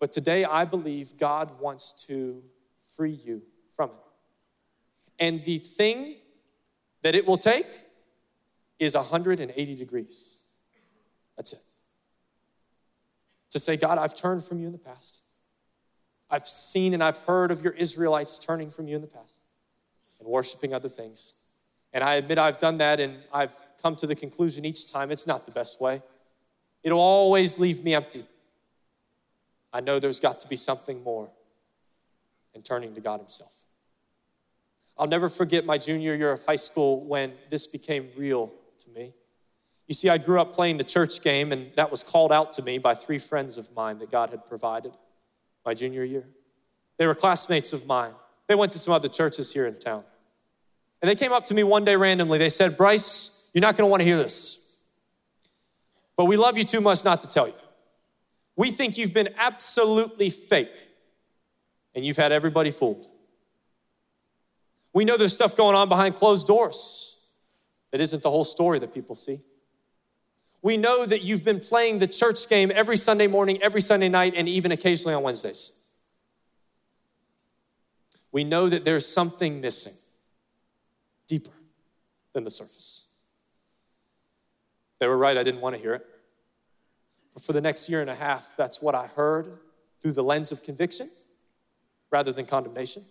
But 0.00 0.12
today, 0.12 0.44
I 0.46 0.64
believe 0.64 1.18
God 1.18 1.60
wants 1.60 2.06
to 2.06 2.42
free 2.96 3.10
you 3.10 3.42
from 3.70 3.90
it. 3.90 3.96
And 5.22 5.44
the 5.44 5.58
thing 5.58 6.16
that 7.02 7.14
it 7.14 7.26
will 7.26 7.36
take 7.36 7.66
is 8.78 8.96
180 8.96 9.74
degrees. 9.74 10.46
That's 11.36 11.52
it. 11.52 11.60
To 13.50 13.58
say, 13.58 13.76
God, 13.76 13.98
I've 13.98 14.14
turned 14.14 14.42
from 14.42 14.60
you 14.60 14.66
in 14.66 14.72
the 14.72 14.78
past. 14.78 15.26
I've 16.30 16.46
seen 16.46 16.94
and 16.94 17.02
I've 17.02 17.18
heard 17.18 17.50
of 17.50 17.62
your 17.62 17.74
Israelites 17.74 18.38
turning 18.38 18.70
from 18.70 18.88
you 18.88 18.96
in 18.96 19.02
the 19.02 19.08
past 19.08 19.44
and 20.18 20.26
worshiping 20.26 20.72
other 20.72 20.88
things. 20.88 21.49
And 21.92 22.04
I 22.04 22.14
admit 22.16 22.38
I've 22.38 22.58
done 22.58 22.78
that 22.78 23.00
and 23.00 23.18
I've 23.32 23.54
come 23.82 23.96
to 23.96 24.06
the 24.06 24.14
conclusion 24.14 24.64
each 24.64 24.92
time 24.92 25.10
it's 25.10 25.26
not 25.26 25.46
the 25.46 25.52
best 25.52 25.80
way. 25.80 26.02
It'll 26.82 27.00
always 27.00 27.58
leave 27.58 27.84
me 27.84 27.94
empty. 27.94 28.24
I 29.72 29.80
know 29.80 29.98
there's 29.98 30.20
got 30.20 30.40
to 30.40 30.48
be 30.48 30.56
something 30.56 31.02
more 31.02 31.30
in 32.54 32.62
turning 32.62 32.94
to 32.94 33.00
God 33.00 33.20
Himself. 33.20 33.66
I'll 34.98 35.06
never 35.06 35.28
forget 35.28 35.64
my 35.64 35.78
junior 35.78 36.14
year 36.14 36.32
of 36.32 36.44
high 36.44 36.56
school 36.56 37.04
when 37.04 37.32
this 37.48 37.66
became 37.66 38.08
real 38.16 38.52
to 38.80 38.90
me. 38.90 39.12
You 39.86 39.94
see, 39.94 40.08
I 40.08 40.18
grew 40.18 40.40
up 40.40 40.52
playing 40.52 40.76
the 40.76 40.84
church 40.84 41.22
game, 41.22 41.52
and 41.52 41.74
that 41.74 41.90
was 41.90 42.02
called 42.02 42.32
out 42.32 42.52
to 42.54 42.62
me 42.62 42.78
by 42.78 42.94
three 42.94 43.18
friends 43.18 43.58
of 43.58 43.74
mine 43.74 43.98
that 43.98 44.10
God 44.10 44.30
had 44.30 44.46
provided 44.46 44.92
my 45.64 45.74
junior 45.74 46.04
year. 46.04 46.24
They 46.96 47.06
were 47.06 47.14
classmates 47.14 47.72
of 47.72 47.86
mine. 47.86 48.12
They 48.46 48.54
went 48.54 48.72
to 48.72 48.78
some 48.78 48.92
other 48.92 49.08
churches 49.08 49.52
here 49.52 49.66
in 49.66 49.78
town. 49.78 50.04
And 51.00 51.10
they 51.10 51.14
came 51.14 51.32
up 51.32 51.46
to 51.46 51.54
me 51.54 51.62
one 51.62 51.84
day 51.84 51.96
randomly. 51.96 52.38
They 52.38 52.48
said, 52.48 52.76
Bryce, 52.76 53.50
you're 53.54 53.62
not 53.62 53.76
going 53.76 53.86
to 53.86 53.90
want 53.90 54.00
to 54.02 54.04
hear 54.04 54.18
this, 54.18 54.82
but 56.16 56.26
we 56.26 56.36
love 56.36 56.58
you 56.58 56.64
too 56.64 56.80
much 56.80 57.04
not 57.04 57.20
to 57.22 57.28
tell 57.28 57.48
you. 57.48 57.54
We 58.56 58.68
think 58.68 58.98
you've 58.98 59.14
been 59.14 59.28
absolutely 59.38 60.28
fake 60.28 60.88
and 61.94 62.04
you've 62.04 62.18
had 62.18 62.32
everybody 62.32 62.70
fooled. 62.70 63.06
We 64.92 65.04
know 65.04 65.16
there's 65.16 65.34
stuff 65.34 65.56
going 65.56 65.76
on 65.76 65.88
behind 65.88 66.16
closed 66.16 66.46
doors 66.46 67.34
that 67.90 68.00
isn't 68.00 68.22
the 68.22 68.30
whole 68.30 68.44
story 68.44 68.78
that 68.80 68.92
people 68.92 69.14
see. 69.14 69.38
We 70.62 70.76
know 70.76 71.06
that 71.06 71.22
you've 71.22 71.44
been 71.44 71.60
playing 71.60 72.00
the 72.00 72.06
church 72.06 72.48
game 72.48 72.70
every 72.74 72.96
Sunday 72.96 73.26
morning, 73.26 73.58
every 73.62 73.80
Sunday 73.80 74.08
night, 74.08 74.34
and 74.36 74.46
even 74.46 74.72
occasionally 74.72 75.14
on 75.14 75.22
Wednesdays. 75.22 75.92
We 78.30 78.44
know 78.44 78.68
that 78.68 78.84
there's 78.84 79.06
something 79.06 79.60
missing 79.60 79.94
deeper 81.30 81.52
than 82.32 82.42
the 82.42 82.50
surface. 82.50 83.22
They 84.98 85.06
were 85.06 85.16
right, 85.16 85.38
I 85.38 85.44
didn't 85.44 85.60
want 85.60 85.76
to 85.76 85.80
hear 85.80 85.94
it. 85.94 86.04
But 87.32 87.42
for 87.42 87.52
the 87.52 87.60
next 87.60 87.88
year 87.88 88.00
and 88.00 88.10
a 88.10 88.14
half, 88.14 88.54
that's 88.58 88.82
what 88.82 88.94
I 88.94 89.06
heard 89.06 89.46
through 90.00 90.12
the 90.12 90.24
lens 90.24 90.50
of 90.50 90.64
conviction 90.64 91.08
rather 92.10 92.32
than 92.32 92.44
condemnation. 92.44 93.04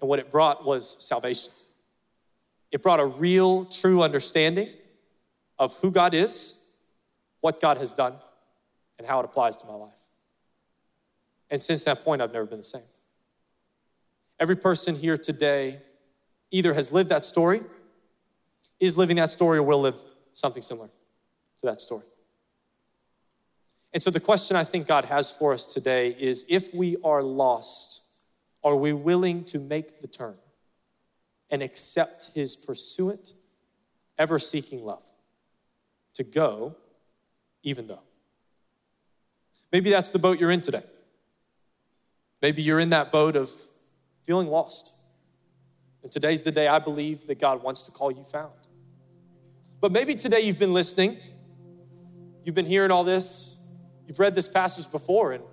And 0.00 0.08
what 0.08 0.18
it 0.18 0.30
brought 0.30 0.64
was 0.64 1.04
salvation. 1.06 1.52
It 2.72 2.82
brought 2.82 3.00
a 3.00 3.06
real, 3.06 3.66
true 3.66 4.02
understanding 4.02 4.70
of 5.58 5.76
who 5.82 5.92
God 5.92 6.14
is, 6.14 6.76
what 7.40 7.60
God 7.60 7.76
has 7.76 7.92
done, 7.92 8.14
and 8.98 9.06
how 9.06 9.20
it 9.20 9.24
applies 9.26 9.56
to 9.58 9.66
my 9.66 9.74
life. 9.74 10.08
And 11.50 11.60
since 11.60 11.84
that 11.84 11.98
point, 12.04 12.22
I've 12.22 12.32
never 12.32 12.46
been 12.46 12.58
the 12.58 12.62
same. 12.62 12.82
Every 14.40 14.56
person 14.56 14.94
here 14.94 15.18
today 15.18 15.80
either 16.50 16.74
has 16.74 16.92
lived 16.92 17.10
that 17.10 17.24
story, 17.24 17.60
is 18.80 18.96
living 18.96 19.16
that 19.16 19.30
story, 19.30 19.58
or 19.58 19.62
will 19.62 19.80
live 19.80 19.98
something 20.32 20.62
similar 20.62 20.88
to 21.58 21.66
that 21.66 21.80
story. 21.80 22.04
And 23.92 24.02
so 24.02 24.10
the 24.10 24.20
question 24.20 24.56
I 24.56 24.64
think 24.64 24.86
God 24.86 25.06
has 25.06 25.36
for 25.36 25.52
us 25.52 25.72
today 25.72 26.14
is 26.18 26.46
if 26.48 26.74
we 26.74 26.96
are 27.02 27.22
lost, 27.22 28.22
are 28.62 28.76
we 28.76 28.92
willing 28.92 29.44
to 29.46 29.58
make 29.58 30.00
the 30.00 30.08
turn 30.08 30.36
and 31.50 31.62
accept 31.62 32.30
his 32.34 32.54
pursuant, 32.54 33.32
ever 34.18 34.38
seeking 34.38 34.84
love 34.84 35.02
to 36.14 36.24
go, 36.24 36.76
even 37.62 37.86
though? 37.86 38.02
Maybe 39.72 39.90
that's 39.90 40.10
the 40.10 40.18
boat 40.18 40.38
you're 40.38 40.50
in 40.50 40.60
today. 40.60 40.82
Maybe 42.40 42.62
you're 42.62 42.80
in 42.80 42.90
that 42.90 43.10
boat 43.10 43.36
of 43.36 43.48
feeling 44.22 44.48
lost. 44.48 44.97
And 46.08 46.12
today's 46.14 46.42
the 46.42 46.50
day 46.50 46.68
I 46.68 46.78
believe 46.78 47.26
that 47.26 47.38
God 47.38 47.62
wants 47.62 47.82
to 47.82 47.92
call 47.92 48.10
you 48.10 48.22
found. 48.22 48.54
But 49.78 49.92
maybe 49.92 50.14
today 50.14 50.40
you've 50.40 50.58
been 50.58 50.72
listening, 50.72 51.18
you've 52.44 52.54
been 52.54 52.64
hearing 52.64 52.90
all 52.90 53.04
this, 53.04 53.58
You've 54.06 54.18
read 54.18 54.34
this 54.34 54.48
passage 54.48 54.90
before 54.90 55.34
and 55.34 55.44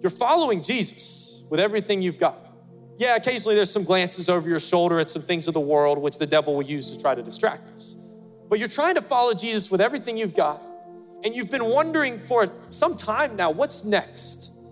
you're 0.00 0.10
following 0.10 0.62
Jesus 0.62 1.48
with 1.50 1.58
everything 1.58 2.02
you've 2.02 2.18
got. 2.18 2.36
Yeah, 2.98 3.16
occasionally 3.16 3.54
there's 3.54 3.72
some 3.72 3.84
glances 3.84 4.28
over 4.28 4.46
your 4.46 4.60
shoulder 4.60 5.00
at 5.00 5.08
some 5.08 5.22
things 5.22 5.48
of 5.48 5.54
the 5.54 5.60
world 5.60 5.96
which 5.96 6.18
the 6.18 6.26
devil 6.26 6.54
will 6.54 6.62
use 6.62 6.94
to 6.94 7.00
try 7.00 7.14
to 7.14 7.22
distract 7.22 7.70
us. 7.70 8.14
But 8.50 8.58
you're 8.58 8.68
trying 8.68 8.96
to 8.96 9.00
follow 9.00 9.32
Jesus 9.32 9.70
with 9.70 9.80
everything 9.80 10.18
you've 10.18 10.36
got. 10.36 10.62
And 11.24 11.34
you've 11.34 11.50
been 11.50 11.64
wondering 11.64 12.18
for 12.18 12.46
some 12.68 12.94
time 12.94 13.36
now, 13.36 13.50
what's 13.50 13.86
next? 13.86 14.70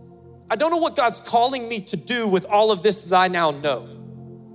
I 0.50 0.56
don't 0.56 0.70
know 0.70 0.76
what 0.76 0.94
God's 0.94 1.22
calling 1.22 1.70
me 1.70 1.80
to 1.80 1.96
do 1.96 2.28
with 2.28 2.44
all 2.50 2.70
of 2.70 2.82
this 2.82 3.00
that 3.04 3.16
I 3.16 3.28
now 3.28 3.50
know, 3.50 3.97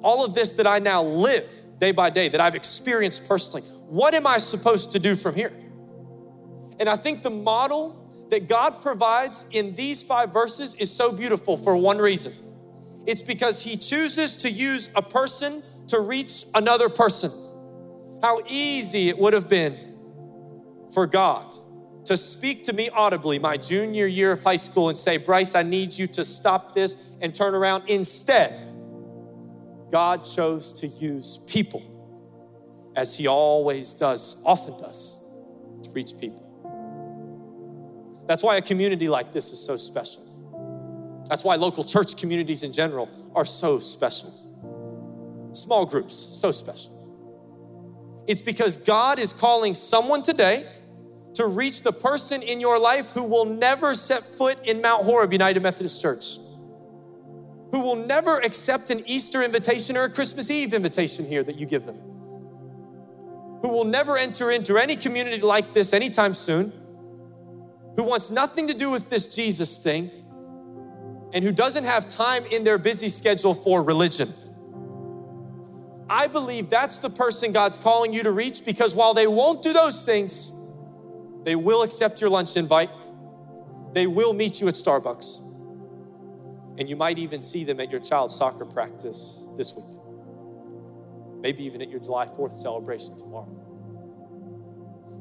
all 0.04 0.26
of 0.26 0.36
this 0.36 0.54
that 0.54 0.68
I 0.68 0.80
now 0.80 1.04
live 1.04 1.52
day 1.80 1.92
by 1.92 2.10
day 2.10 2.30
that 2.30 2.42
I've 2.42 2.56
experienced 2.56 3.28
personally. 3.28 3.66
What 3.88 4.14
am 4.14 4.28
I 4.28 4.38
supposed 4.38 4.92
to 4.94 5.00
do 5.00 5.16
from 5.16 5.36
here? 5.36 5.52
And 6.80 6.90
I 6.90 6.96
think 6.96 7.22
the 7.22 7.30
model 7.30 8.28
that 8.30 8.50
God 8.50 8.82
provides 8.82 9.50
in 9.52 9.76
these 9.76 10.04
five 10.04 10.34
verses 10.34 10.76
is 10.76 10.92
so 10.92 11.16
beautiful 11.16 11.56
for 11.56 11.78
one 11.78 11.98
reason. 11.98 12.34
It's 13.06 13.22
because 13.22 13.64
He 13.64 13.78
chooses 13.78 14.38
to 14.38 14.52
use 14.52 14.94
a 14.96 15.02
person 15.02 15.62
to 15.90 16.00
reach 16.00 16.46
another 16.56 16.90
person. 16.90 17.32
How 18.22 18.40
easy 18.48 19.10
it 19.10 19.18
would 19.18 19.34
have 19.34 19.50
been 19.50 19.76
for 20.94 21.06
God 21.06 21.56
to 22.06 22.18
speak 22.18 22.64
to 22.66 22.74
me 22.74 22.90
audibly 22.94 23.40
my 23.40 23.58
junior 23.58 24.06
year 24.06 24.32
of 24.32 24.44
high 24.44 24.56
school 24.56 24.90
and 24.90 24.98
say, 24.98 25.18
Bryce, 25.18 25.56
I 25.56 25.64
need 25.64 25.98
you 25.98 26.08
to 26.08 26.24
stop 26.24 26.74
this 26.74 27.18
and 27.22 27.34
turn 27.34 27.56
around. 27.56 27.90
Instead, 27.90 28.63
God 29.94 30.24
chose 30.24 30.74
to 30.82 30.88
use 30.88 31.38
people, 31.48 31.84
as 32.96 33.16
He 33.16 33.28
always 33.28 33.94
does, 33.94 34.44
often 34.44 34.76
does, 34.80 35.32
to 35.84 35.92
reach 35.92 36.14
people. 36.20 36.42
That's 38.28 38.44
why 38.44 38.56
a 38.56 38.62
community 38.64 39.08
like 39.08 39.32
this 39.32 39.52
is 39.52 39.64
so 39.64 39.78
special. 39.78 40.24
That's 41.30 41.46
why 41.46 41.58
local 41.58 41.84
church 41.84 42.20
communities 42.20 42.64
in 42.64 42.74
general 42.74 43.08
are 43.36 43.46
so 43.46 43.78
special. 43.78 44.32
Small 45.52 45.86
groups, 45.86 46.16
so 46.16 46.50
special. 46.50 48.24
It's 48.28 48.42
because 48.42 48.78
God 48.78 49.20
is 49.20 49.32
calling 49.32 49.76
someone 49.76 50.24
today 50.24 50.66
to 51.36 51.46
reach 51.46 51.84
the 51.84 51.92
person 51.92 52.42
in 52.42 52.60
your 52.60 52.80
life 52.80 53.12
who 53.12 53.26
will 53.26 53.46
never 53.46 53.94
set 53.94 54.24
foot 54.24 54.58
in 54.68 54.82
Mount 54.82 55.04
Horeb 55.04 55.32
United 55.32 55.62
Methodist 55.62 56.02
Church, 56.02 56.24
who 57.74 57.82
will 57.82 57.96
never 57.96 58.38
accept 58.38 58.92
an 58.92 59.02
Easter 59.08 59.42
invitation 59.42 59.98
or 59.98 60.04
a 60.04 60.10
Christmas 60.10 60.52
Eve 60.52 60.76
invitation 60.76 61.26
here 61.26 61.42
that 61.42 61.56
you 61.56 61.66
give 61.66 61.86
them, 61.86 61.96
who 63.64 63.70
will 63.70 63.84
never 63.84 64.16
enter 64.16 64.52
into 64.52 64.78
any 64.78 64.96
community 64.96 65.42
like 65.42 65.74
this 65.74 65.92
anytime 65.92 66.36
soon, 66.36 66.72
who 67.98 68.04
wants 68.04 68.30
nothing 68.30 68.68
to 68.68 68.78
do 68.78 68.92
with 68.92 69.10
this 69.10 69.36
Jesus 69.36 69.80
thing, 69.80 70.12
and 71.34 71.44
who 71.44 71.52
doesn't 71.52 71.86
have 71.86 72.08
time 72.08 72.44
in 72.52 72.64
their 72.64 72.78
busy 72.78 73.10
schedule 73.10 73.56
for 73.56 73.82
religion. 73.82 74.28
I 76.08 76.28
believe 76.28 76.70
that's 76.70 77.00
the 77.00 77.10
person 77.10 77.54
God's 77.54 77.80
calling 77.80 78.14
you 78.14 78.22
to 78.22 78.32
reach 78.32 78.68
because 78.68 78.96
while 78.96 79.16
they 79.16 79.26
won't 79.26 79.64
do 79.64 79.74
those 79.74 80.04
things, 80.04 80.72
they 81.44 81.56
will 81.56 81.82
accept 81.82 82.22
your 82.22 82.30
lunch 82.30 82.56
invite. 82.56 82.92
They 83.94 84.06
will 84.06 84.34
meet 84.34 84.62
you 84.62 84.68
at 84.68 84.76
Starbucks. 84.76 85.53
And 86.78 86.90
you 86.90 86.96
might 86.96 87.20
even 87.20 87.42
see 87.42 87.64
them 87.64 87.80
at 87.80 87.92
your 87.92 88.00
child's 88.00 88.36
soccer 88.36 88.66
practice 88.66 89.54
this 89.58 89.76
week. 89.76 90.02
Maybe 91.42 91.64
even 91.66 91.82
at 91.82 91.90
your 91.90 92.00
July 92.00 92.26
4th 92.26 92.54
celebration 92.54 93.18
tomorrow. 93.18 93.60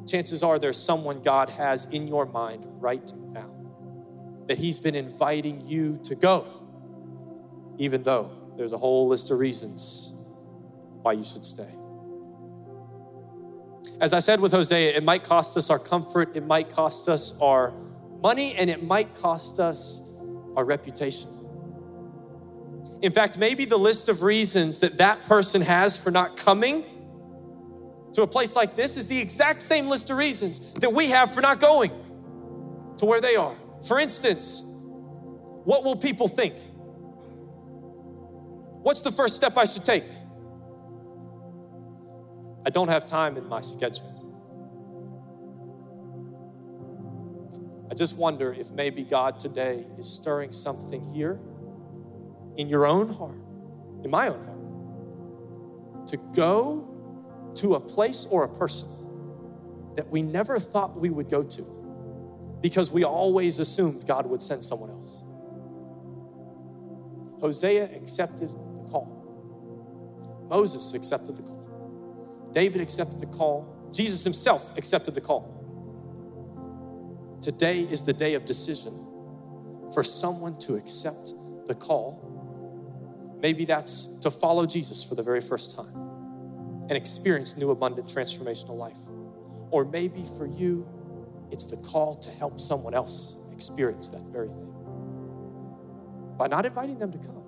Chances 0.09 0.43
are 0.43 0.59
there's 0.59 0.83
someone 0.83 1.23
God 1.23 1.49
has 1.51 1.93
in 1.93 2.07
your 2.07 2.27
mind 2.27 2.65
right 2.81 3.11
now 3.31 3.51
that 4.47 4.59
He's 4.59 4.79
been 4.79 4.95
inviting 4.95 5.61
you 5.69 5.99
to 6.05 6.15
go, 6.15 6.47
even 7.79 8.03
though 8.03 8.31
there's 8.57 8.73
a 8.73 8.79
whole 8.79 9.09
list 9.09 9.31
of 9.31 9.39
reasons 9.39 10.31
why 11.03 11.13
you 11.13 11.25
should 11.25 11.45
stay. 11.45 11.71
As 14.01 14.13
I 14.13 14.19
said 14.19 14.41
with 14.41 14.53
Hosea, 14.53 14.97
it 14.97 15.05
might 15.05 15.23
cost 15.23 15.57
us 15.57 15.71
our 15.71 15.79
comfort, 15.79 16.35
it 16.35 16.45
might 16.45 16.71
cost 16.71 17.09
us 17.09 17.41
our 17.41 17.73
money, 18.21 18.53
and 18.59 18.69
it 18.69 18.83
might 18.83 19.15
cost 19.15 19.61
us 19.61 20.19
our 20.57 20.65
reputation. 20.65 21.31
In 23.03 23.11
fact, 23.11 23.37
maybe 23.37 23.65
the 23.65 23.77
list 23.77 24.09
of 24.09 24.23
reasons 24.23 24.79
that 24.81 24.99
that 24.99 25.25
person 25.27 25.61
has 25.61 26.03
for 26.03 26.13
not 26.13 26.37
coming 26.37 26.85
to 28.15 28.23
a 28.23 28.27
place 28.27 28.55
like 28.55 28.77
this 28.77 28.97
is 28.97 29.09
the 29.09 29.21
exact 29.21 29.61
same 29.61 29.89
list 29.89 30.11
of 30.11 30.17
reasons 30.17 30.75
that 30.75 30.93
we 30.93 31.09
have 31.11 31.33
for 31.33 31.41
not 31.41 31.61
going 31.61 31.91
to 32.99 33.07
where 33.07 33.21
they 33.21 33.35
are. 33.35 33.57
For 33.87 33.99
instance, 33.99 34.85
what 35.65 35.83
will 35.83 35.97
people 35.97 36.29
think? 36.29 36.55
What's 38.83 39.03
the 39.03 39.11
first 39.11 39.37
step 39.37 39.57
I 39.57 39.65
should 39.65 39.85
take? 39.85 40.05
I 42.65 42.71
don't 42.71 42.89
have 42.89 43.05
time 43.05 43.37
in 43.37 43.49
my 43.49 43.61
schedule. 43.61 44.09
I 47.91 47.95
just 47.95 48.17
wonder 48.17 48.53
if 48.53 48.71
maybe 48.71 49.03
God 49.03 49.41
today 49.41 49.85
is 49.99 50.09
stirring 50.09 50.53
something 50.53 51.05
here 51.13 51.41
in 52.57 52.69
your 52.69 52.87
own 52.87 53.09
heart, 53.13 53.39
in 54.05 54.11
my 54.11 54.29
own 54.29 54.45
heart, 54.45 56.09
to 56.09 56.19
go 56.35 56.89
to 57.57 57.75
a 57.75 57.81
place 57.81 58.27
or 58.31 58.45
a 58.45 58.49
person 58.49 58.89
that 59.97 60.09
we 60.09 60.23
never 60.23 60.59
thought 60.59 60.99
we 60.99 61.11
would 61.11 61.29
go 61.29 61.43
to 61.43 61.63
because 62.63 62.93
we 62.93 63.05
always 63.05 63.59
assumed 63.59 64.07
God 64.07 64.27
would 64.27 64.41
send 64.41 64.65
someone 64.65 64.91
else. 64.91 65.25
Hosea 67.41 67.91
accepted 67.97 68.51
the 68.51 68.85
call. 68.89 69.19
Moses 70.49 70.95
accepted 70.95 71.37
the 71.37 71.43
call. 71.43 72.51
David 72.53 72.81
accepted 72.81 73.21
the 73.21 73.27
call. 73.27 73.91
Jesus 73.93 74.23
himself 74.23 74.77
accepted 74.79 75.15
the 75.15 75.21
call. 75.21 75.59
Today 77.41 77.81
is 77.81 78.05
the 78.05 78.13
day 78.13 78.35
of 78.35 78.45
decision 78.45 78.93
for 79.93 80.03
someone 80.03 80.57
to 80.61 80.75
accept 80.75 81.33
the 81.67 81.75
call. 81.75 82.22
Maybe 83.43 83.65
that's 83.65 84.21
to 84.21 84.31
follow 84.31 84.65
Jesus 84.67 85.07
for 85.07 85.17
the 85.17 85.23
very 85.23 85.41
first 85.41 85.77
time 85.77 85.97
and 86.89 86.93
experience 86.93 87.59
new, 87.59 87.71
abundant, 87.71 88.07
transformational 88.07 88.77
life. 88.79 88.99
Or 89.71 89.85
maybe 89.85 90.25
for 90.39 90.47
you, 90.47 90.89
it's 91.51 91.67
the 91.67 91.77
call 91.89 92.15
to 92.15 92.31
help 92.31 92.61
someone 92.61 92.95
else 92.95 93.51
experience 93.53 94.11
that 94.11 94.23
very 94.33 94.49
thing 94.49 94.73
by 96.39 96.47
not 96.47 96.65
inviting 96.67 96.99
them 96.99 97.13
to 97.13 97.19
come, 97.19 97.45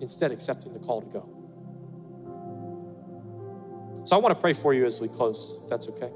instead, 0.00 0.30
accepting 0.30 0.72
the 0.72 0.80
call 0.80 1.00
to 1.00 1.08
go. 1.08 1.28
So 4.04 4.16
I 4.16 4.20
want 4.20 4.34
to 4.34 4.40
pray 4.40 4.52
for 4.52 4.74
you 4.74 4.84
as 4.84 5.00
we 5.00 5.08
close, 5.08 5.62
if 5.64 5.70
that's 5.70 5.88
okay. 5.88 6.12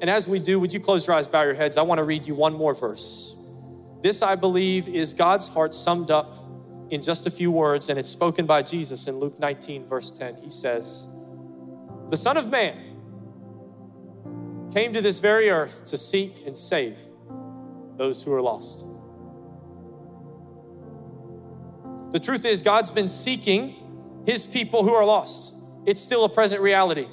And 0.00 0.10
as 0.10 0.28
we 0.28 0.38
do, 0.38 0.60
would 0.60 0.74
you 0.74 0.80
close 0.80 1.06
your 1.06 1.16
eyes, 1.16 1.26
bow 1.26 1.42
your 1.42 1.54
heads? 1.54 1.78
I 1.78 1.82
want 1.82 1.98
to 1.98 2.04
read 2.04 2.26
you 2.26 2.34
one 2.34 2.54
more 2.54 2.74
verse. 2.74 3.50
This, 4.02 4.22
I 4.22 4.34
believe, 4.34 4.88
is 4.88 5.14
God's 5.14 5.52
heart 5.52 5.72
summed 5.72 6.10
up 6.10 6.36
in 6.90 7.02
just 7.02 7.26
a 7.26 7.30
few 7.30 7.50
words, 7.50 7.88
and 7.88 7.98
it's 7.98 8.08
spoken 8.08 8.46
by 8.46 8.62
Jesus 8.62 9.08
in 9.08 9.16
Luke 9.16 9.38
19, 9.38 9.84
verse 9.84 10.10
10. 10.10 10.36
He 10.42 10.50
says, 10.50 11.26
The 12.08 12.16
Son 12.16 12.36
of 12.36 12.50
Man 12.50 12.96
came 14.72 14.92
to 14.92 15.00
this 15.00 15.20
very 15.20 15.50
earth 15.50 15.86
to 15.88 15.96
seek 15.96 16.46
and 16.46 16.56
save 16.56 16.98
those 17.96 18.24
who 18.24 18.32
are 18.34 18.42
lost. 18.42 18.86
The 22.12 22.20
truth 22.20 22.44
is, 22.44 22.62
God's 22.62 22.90
been 22.90 23.08
seeking 23.08 23.74
his 24.26 24.46
people 24.46 24.82
who 24.84 24.94
are 24.94 25.04
lost 25.04 25.56
it's 25.86 26.00
still 26.00 26.24
a 26.24 26.28
present 26.28 26.60
reality. 26.60 27.06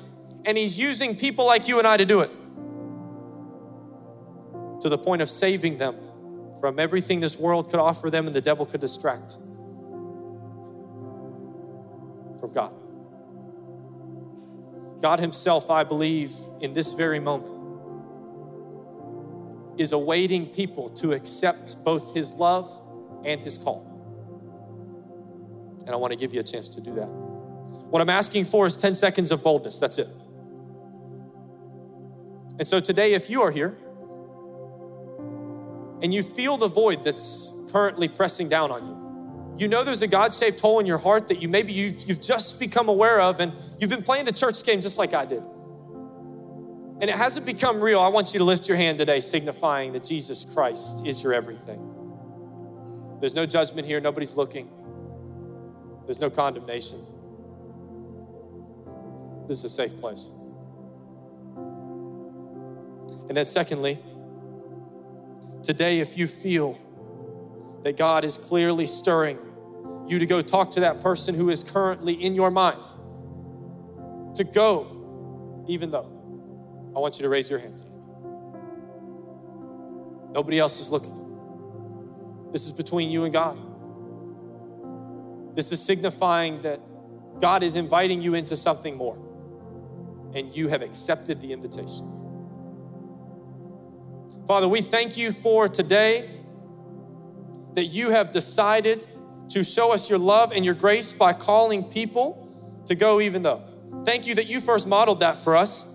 And 0.46 0.58
He's 0.58 0.78
using 0.78 1.16
people 1.16 1.46
like 1.46 1.68
you 1.68 1.78
and 1.78 1.88
I 1.88 1.96
to 1.96 2.06
do 2.06 2.22
it 2.22 2.32
to 4.82 4.90
the 4.90 4.98
point 4.98 5.22
of 5.22 5.30
saving 5.30 5.78
them 5.78 5.96
from 6.60 6.78
everything 6.80 7.22
this 7.22 7.40
world 7.40 7.70
could 7.70 7.80
offer 7.80 8.10
them 8.10 8.28
and 8.28 8.36
the 8.36 8.42
devil 8.42 8.66
could 8.66 8.82
distract 8.82 9.38
from 12.44 12.52
God. 12.52 12.76
God 15.02 15.22
Himself, 15.22 15.70
I 15.70 15.86
believe, 15.86 16.34
in 16.60 16.74
this 16.74 16.94
very 16.94 17.20
moment, 17.20 17.54
is 19.80 19.94
awaiting 19.94 20.48
people 20.48 20.90
to 20.90 21.14
accept 21.14 21.86
both 21.86 22.14
His 22.14 22.34
love 22.34 22.68
and 23.24 23.40
His 23.40 23.58
call. 23.58 23.90
And 25.86 25.92
I 25.92 25.96
want 25.96 26.12
to 26.12 26.20
give 26.20 26.34
you 26.34 26.42
a 26.42 26.44
chance 26.44 26.68
to 26.70 26.82
do 26.82 26.96
that. 26.96 27.08
What 27.08 28.02
I'm 28.02 28.10
asking 28.10 28.44
for 28.44 28.66
is 28.66 28.76
10 28.76 28.94
seconds 28.94 29.32
of 29.32 29.42
boldness. 29.42 29.80
That's 29.80 30.00
it. 30.00 30.08
And 32.60 32.68
so 32.68 32.82
today, 32.82 33.14
if 33.14 33.30
you 33.30 33.42
are 33.42 33.52
here 33.52 33.78
and 36.02 36.14
you 36.14 36.22
feel 36.22 36.58
the 36.58 36.68
void 36.68 37.06
that's 37.06 37.70
currently 37.72 38.10
pressing 38.10 38.50
down 38.50 38.70
on 38.70 38.86
you, 38.86 39.03
you 39.58 39.68
know 39.68 39.84
there's 39.84 40.02
a 40.02 40.08
God 40.08 40.34
shaped 40.34 40.62
hole 40.62 40.80
in 40.80 40.86
your 40.86 40.98
heart 40.98 41.28
that 41.28 41.42
you 41.42 41.48
maybe 41.48 41.74
you've, 41.74 42.04
you've 42.08 42.22
just 42.22 42.60
become 42.60 42.90
aware 42.90 43.22
of 43.22 43.40
and 43.40 43.54
you've 43.80 43.90
been 43.90 44.04
playing 44.04 44.26
the 44.26 44.34
church 44.34 44.64
game 44.66 44.82
just 44.82 44.98
like 44.98 45.14
I 45.14 45.26
did. 45.26 45.44
And 47.02 47.10
it 47.10 47.16
hasn't 47.16 47.46
become 47.46 47.82
real. 47.82 48.00
I 48.00 48.08
want 48.10 48.34
you 48.34 48.40
to 48.40 48.46
lift 48.46 48.68
your 48.68 48.78
hand 48.78 48.98
today, 48.98 49.20
signifying 49.20 49.94
that 49.94 50.04
Jesus 50.04 50.54
Christ 50.54 51.06
is 51.06 51.24
your 51.24 51.34
everything. 51.34 51.90
There's 53.20 53.36
no 53.36 53.46
judgment 53.46 53.88
here, 53.88 54.00
nobody's 54.00 54.36
looking, 54.36 54.70
there's 56.06 56.20
no 56.20 56.30
condemnation. 56.30 57.00
This 59.48 59.58
is 59.60 59.66
a 59.66 59.70
safe 59.70 60.00
place. 60.00 60.34
And 63.28 63.38
then, 63.38 63.46
secondly, 63.46 63.98
today, 65.64 66.00
if 66.00 66.18
you 66.18 66.28
feel 66.28 66.78
that 67.84 67.98
God 67.98 68.24
is 68.26 68.38
clearly 68.38 68.86
stirring 68.86 69.38
you 70.08 70.20
to 70.20 70.26
go 70.26 70.42
talk 70.42 70.72
to 70.72 70.82
that 70.82 71.02
person 71.02 71.36
who 71.36 71.50
is 71.50 71.64
currently 71.64 72.14
in 72.14 72.36
your 72.36 72.52
mind, 72.52 72.82
to 74.36 74.44
go 74.44 75.66
even 75.68 75.92
though? 75.92 76.10
I 76.96 77.00
want 77.00 77.18
you 77.18 77.24
to 77.24 77.30
raise 77.30 77.50
your 77.50 77.60
hand 77.60 77.78
today. 77.78 77.90
Nobody 80.34 80.60
else 80.60 80.80
is 80.80 80.92
looking. 80.92 81.20
This 82.52 82.66
is 82.66 82.72
between 82.72 83.10
you 83.10 83.24
and 83.24 83.34
God. 83.34 83.58
This 85.56 85.72
is 85.72 85.84
signifying 85.84 86.62
that 86.62 86.80
God 87.40 87.64
is 87.64 87.76
inviting 87.76 88.22
you 88.22 88.34
into 88.34 88.56
something 88.56 88.96
more, 88.96 89.18
and 90.34 90.56
you 90.56 90.68
have 90.68 90.82
accepted 90.82 91.42
the 91.42 91.52
invitation. 91.52 92.10
Father, 94.48 94.68
we 94.68 94.82
thank 94.82 95.18
you 95.18 95.32
for 95.32 95.68
today 95.68 96.30
that 97.76 97.86
you 97.86 98.12
have 98.12 98.32
decided 98.32 99.08
to 99.50 99.64
show 99.64 99.94
us 99.94 100.10
your 100.10 100.20
love 100.20 100.52
and 100.52 100.64
your 100.64 100.74
grace 100.74 101.14
by 101.14 101.34
calling 101.34 101.84
people 101.84 102.40
to 102.86 102.96
go 102.96 103.20
even 103.22 103.44
though. 103.44 103.62
Thank 104.06 104.28
you 104.28 104.36
that 104.36 104.48
you 104.48 104.60
first 104.60 104.88
modeled 104.88 105.22
that 105.22 105.38
for 105.38 105.56
us. 105.56 105.90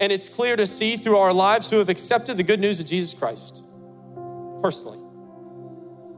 And 0.00 0.10
it's 0.10 0.28
clear 0.28 0.56
to 0.56 0.66
see 0.66 0.96
through 0.96 1.18
our 1.18 1.32
lives 1.32 1.70
who 1.70 1.78
have 1.78 1.88
accepted 1.88 2.36
the 2.36 2.42
good 2.42 2.60
news 2.60 2.80
of 2.80 2.86
Jesus 2.86 3.18
Christ 3.18 3.64
personally. 4.62 4.98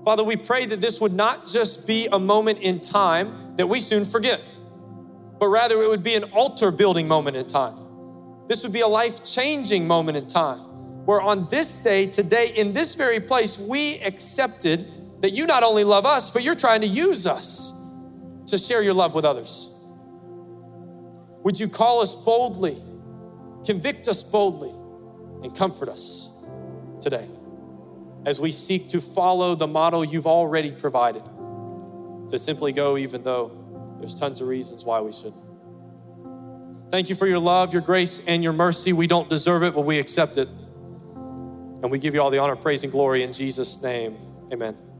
Father, 0.04 0.24
we 0.24 0.36
pray 0.36 0.66
that 0.66 0.80
this 0.80 1.00
would 1.00 1.12
not 1.12 1.46
just 1.46 1.86
be 1.86 2.08
a 2.12 2.18
moment 2.18 2.60
in 2.60 2.80
time 2.80 3.56
that 3.56 3.68
we 3.68 3.78
soon 3.78 4.04
forget, 4.04 4.40
but 5.38 5.48
rather 5.48 5.82
it 5.82 5.88
would 5.88 6.02
be 6.02 6.14
an 6.14 6.24
altar 6.32 6.70
building 6.72 7.06
moment 7.06 7.36
in 7.36 7.46
time. 7.46 7.76
This 8.48 8.64
would 8.64 8.72
be 8.72 8.80
a 8.80 8.88
life 8.88 9.24
changing 9.24 9.86
moment 9.86 10.16
in 10.16 10.26
time 10.26 10.60
where 11.04 11.20
on 11.20 11.48
this 11.48 11.80
day, 11.80 12.06
today, 12.06 12.46
in 12.56 12.72
this 12.72 12.94
very 12.94 13.20
place, 13.20 13.66
we 13.68 13.98
accepted 14.00 14.84
that 15.20 15.30
you 15.30 15.46
not 15.46 15.62
only 15.62 15.84
love 15.84 16.06
us, 16.06 16.30
but 16.30 16.42
you're 16.42 16.54
trying 16.54 16.80
to 16.80 16.86
use 16.86 17.26
us 17.26 17.96
to 18.46 18.58
share 18.58 18.82
your 18.82 18.94
love 18.94 19.14
with 19.14 19.24
others. 19.24 19.88
Would 21.44 21.58
you 21.58 21.68
call 21.68 22.00
us 22.00 22.14
boldly, 22.14 22.76
convict 23.64 24.08
us 24.08 24.22
boldly, 24.22 24.70
and 25.42 25.56
comfort 25.56 25.88
us 25.88 26.48
today 27.00 27.26
as 28.24 28.40
we 28.40 28.52
seek 28.52 28.88
to 28.90 29.00
follow 29.00 29.56
the 29.56 29.66
model 29.66 30.04
you've 30.04 30.26
already 30.26 30.70
provided 30.70 31.24
to 32.28 32.38
simply 32.38 32.72
go, 32.72 32.96
even 32.96 33.24
though 33.24 33.96
there's 33.98 34.14
tons 34.14 34.40
of 34.40 34.46
reasons 34.48 34.84
why 34.84 35.00
we 35.00 35.12
shouldn't. 35.12 35.42
Thank 36.90 37.08
you 37.08 37.16
for 37.16 37.26
your 37.26 37.38
love, 37.38 37.72
your 37.72 37.82
grace, 37.82 38.26
and 38.26 38.42
your 38.42 38.52
mercy. 38.52 38.92
We 38.92 39.06
don't 39.06 39.28
deserve 39.28 39.62
it, 39.62 39.74
but 39.74 39.80
we 39.80 39.98
accept 39.98 40.36
it. 40.36 40.48
And 41.82 41.90
we 41.90 41.98
give 41.98 42.14
you 42.14 42.22
all 42.22 42.30
the 42.30 42.38
honor, 42.38 42.56
praise, 42.56 42.84
and 42.84 42.92
glory 42.92 43.22
in 43.22 43.32
Jesus' 43.32 43.82
name. 43.82 44.16
Amen. 44.52 44.91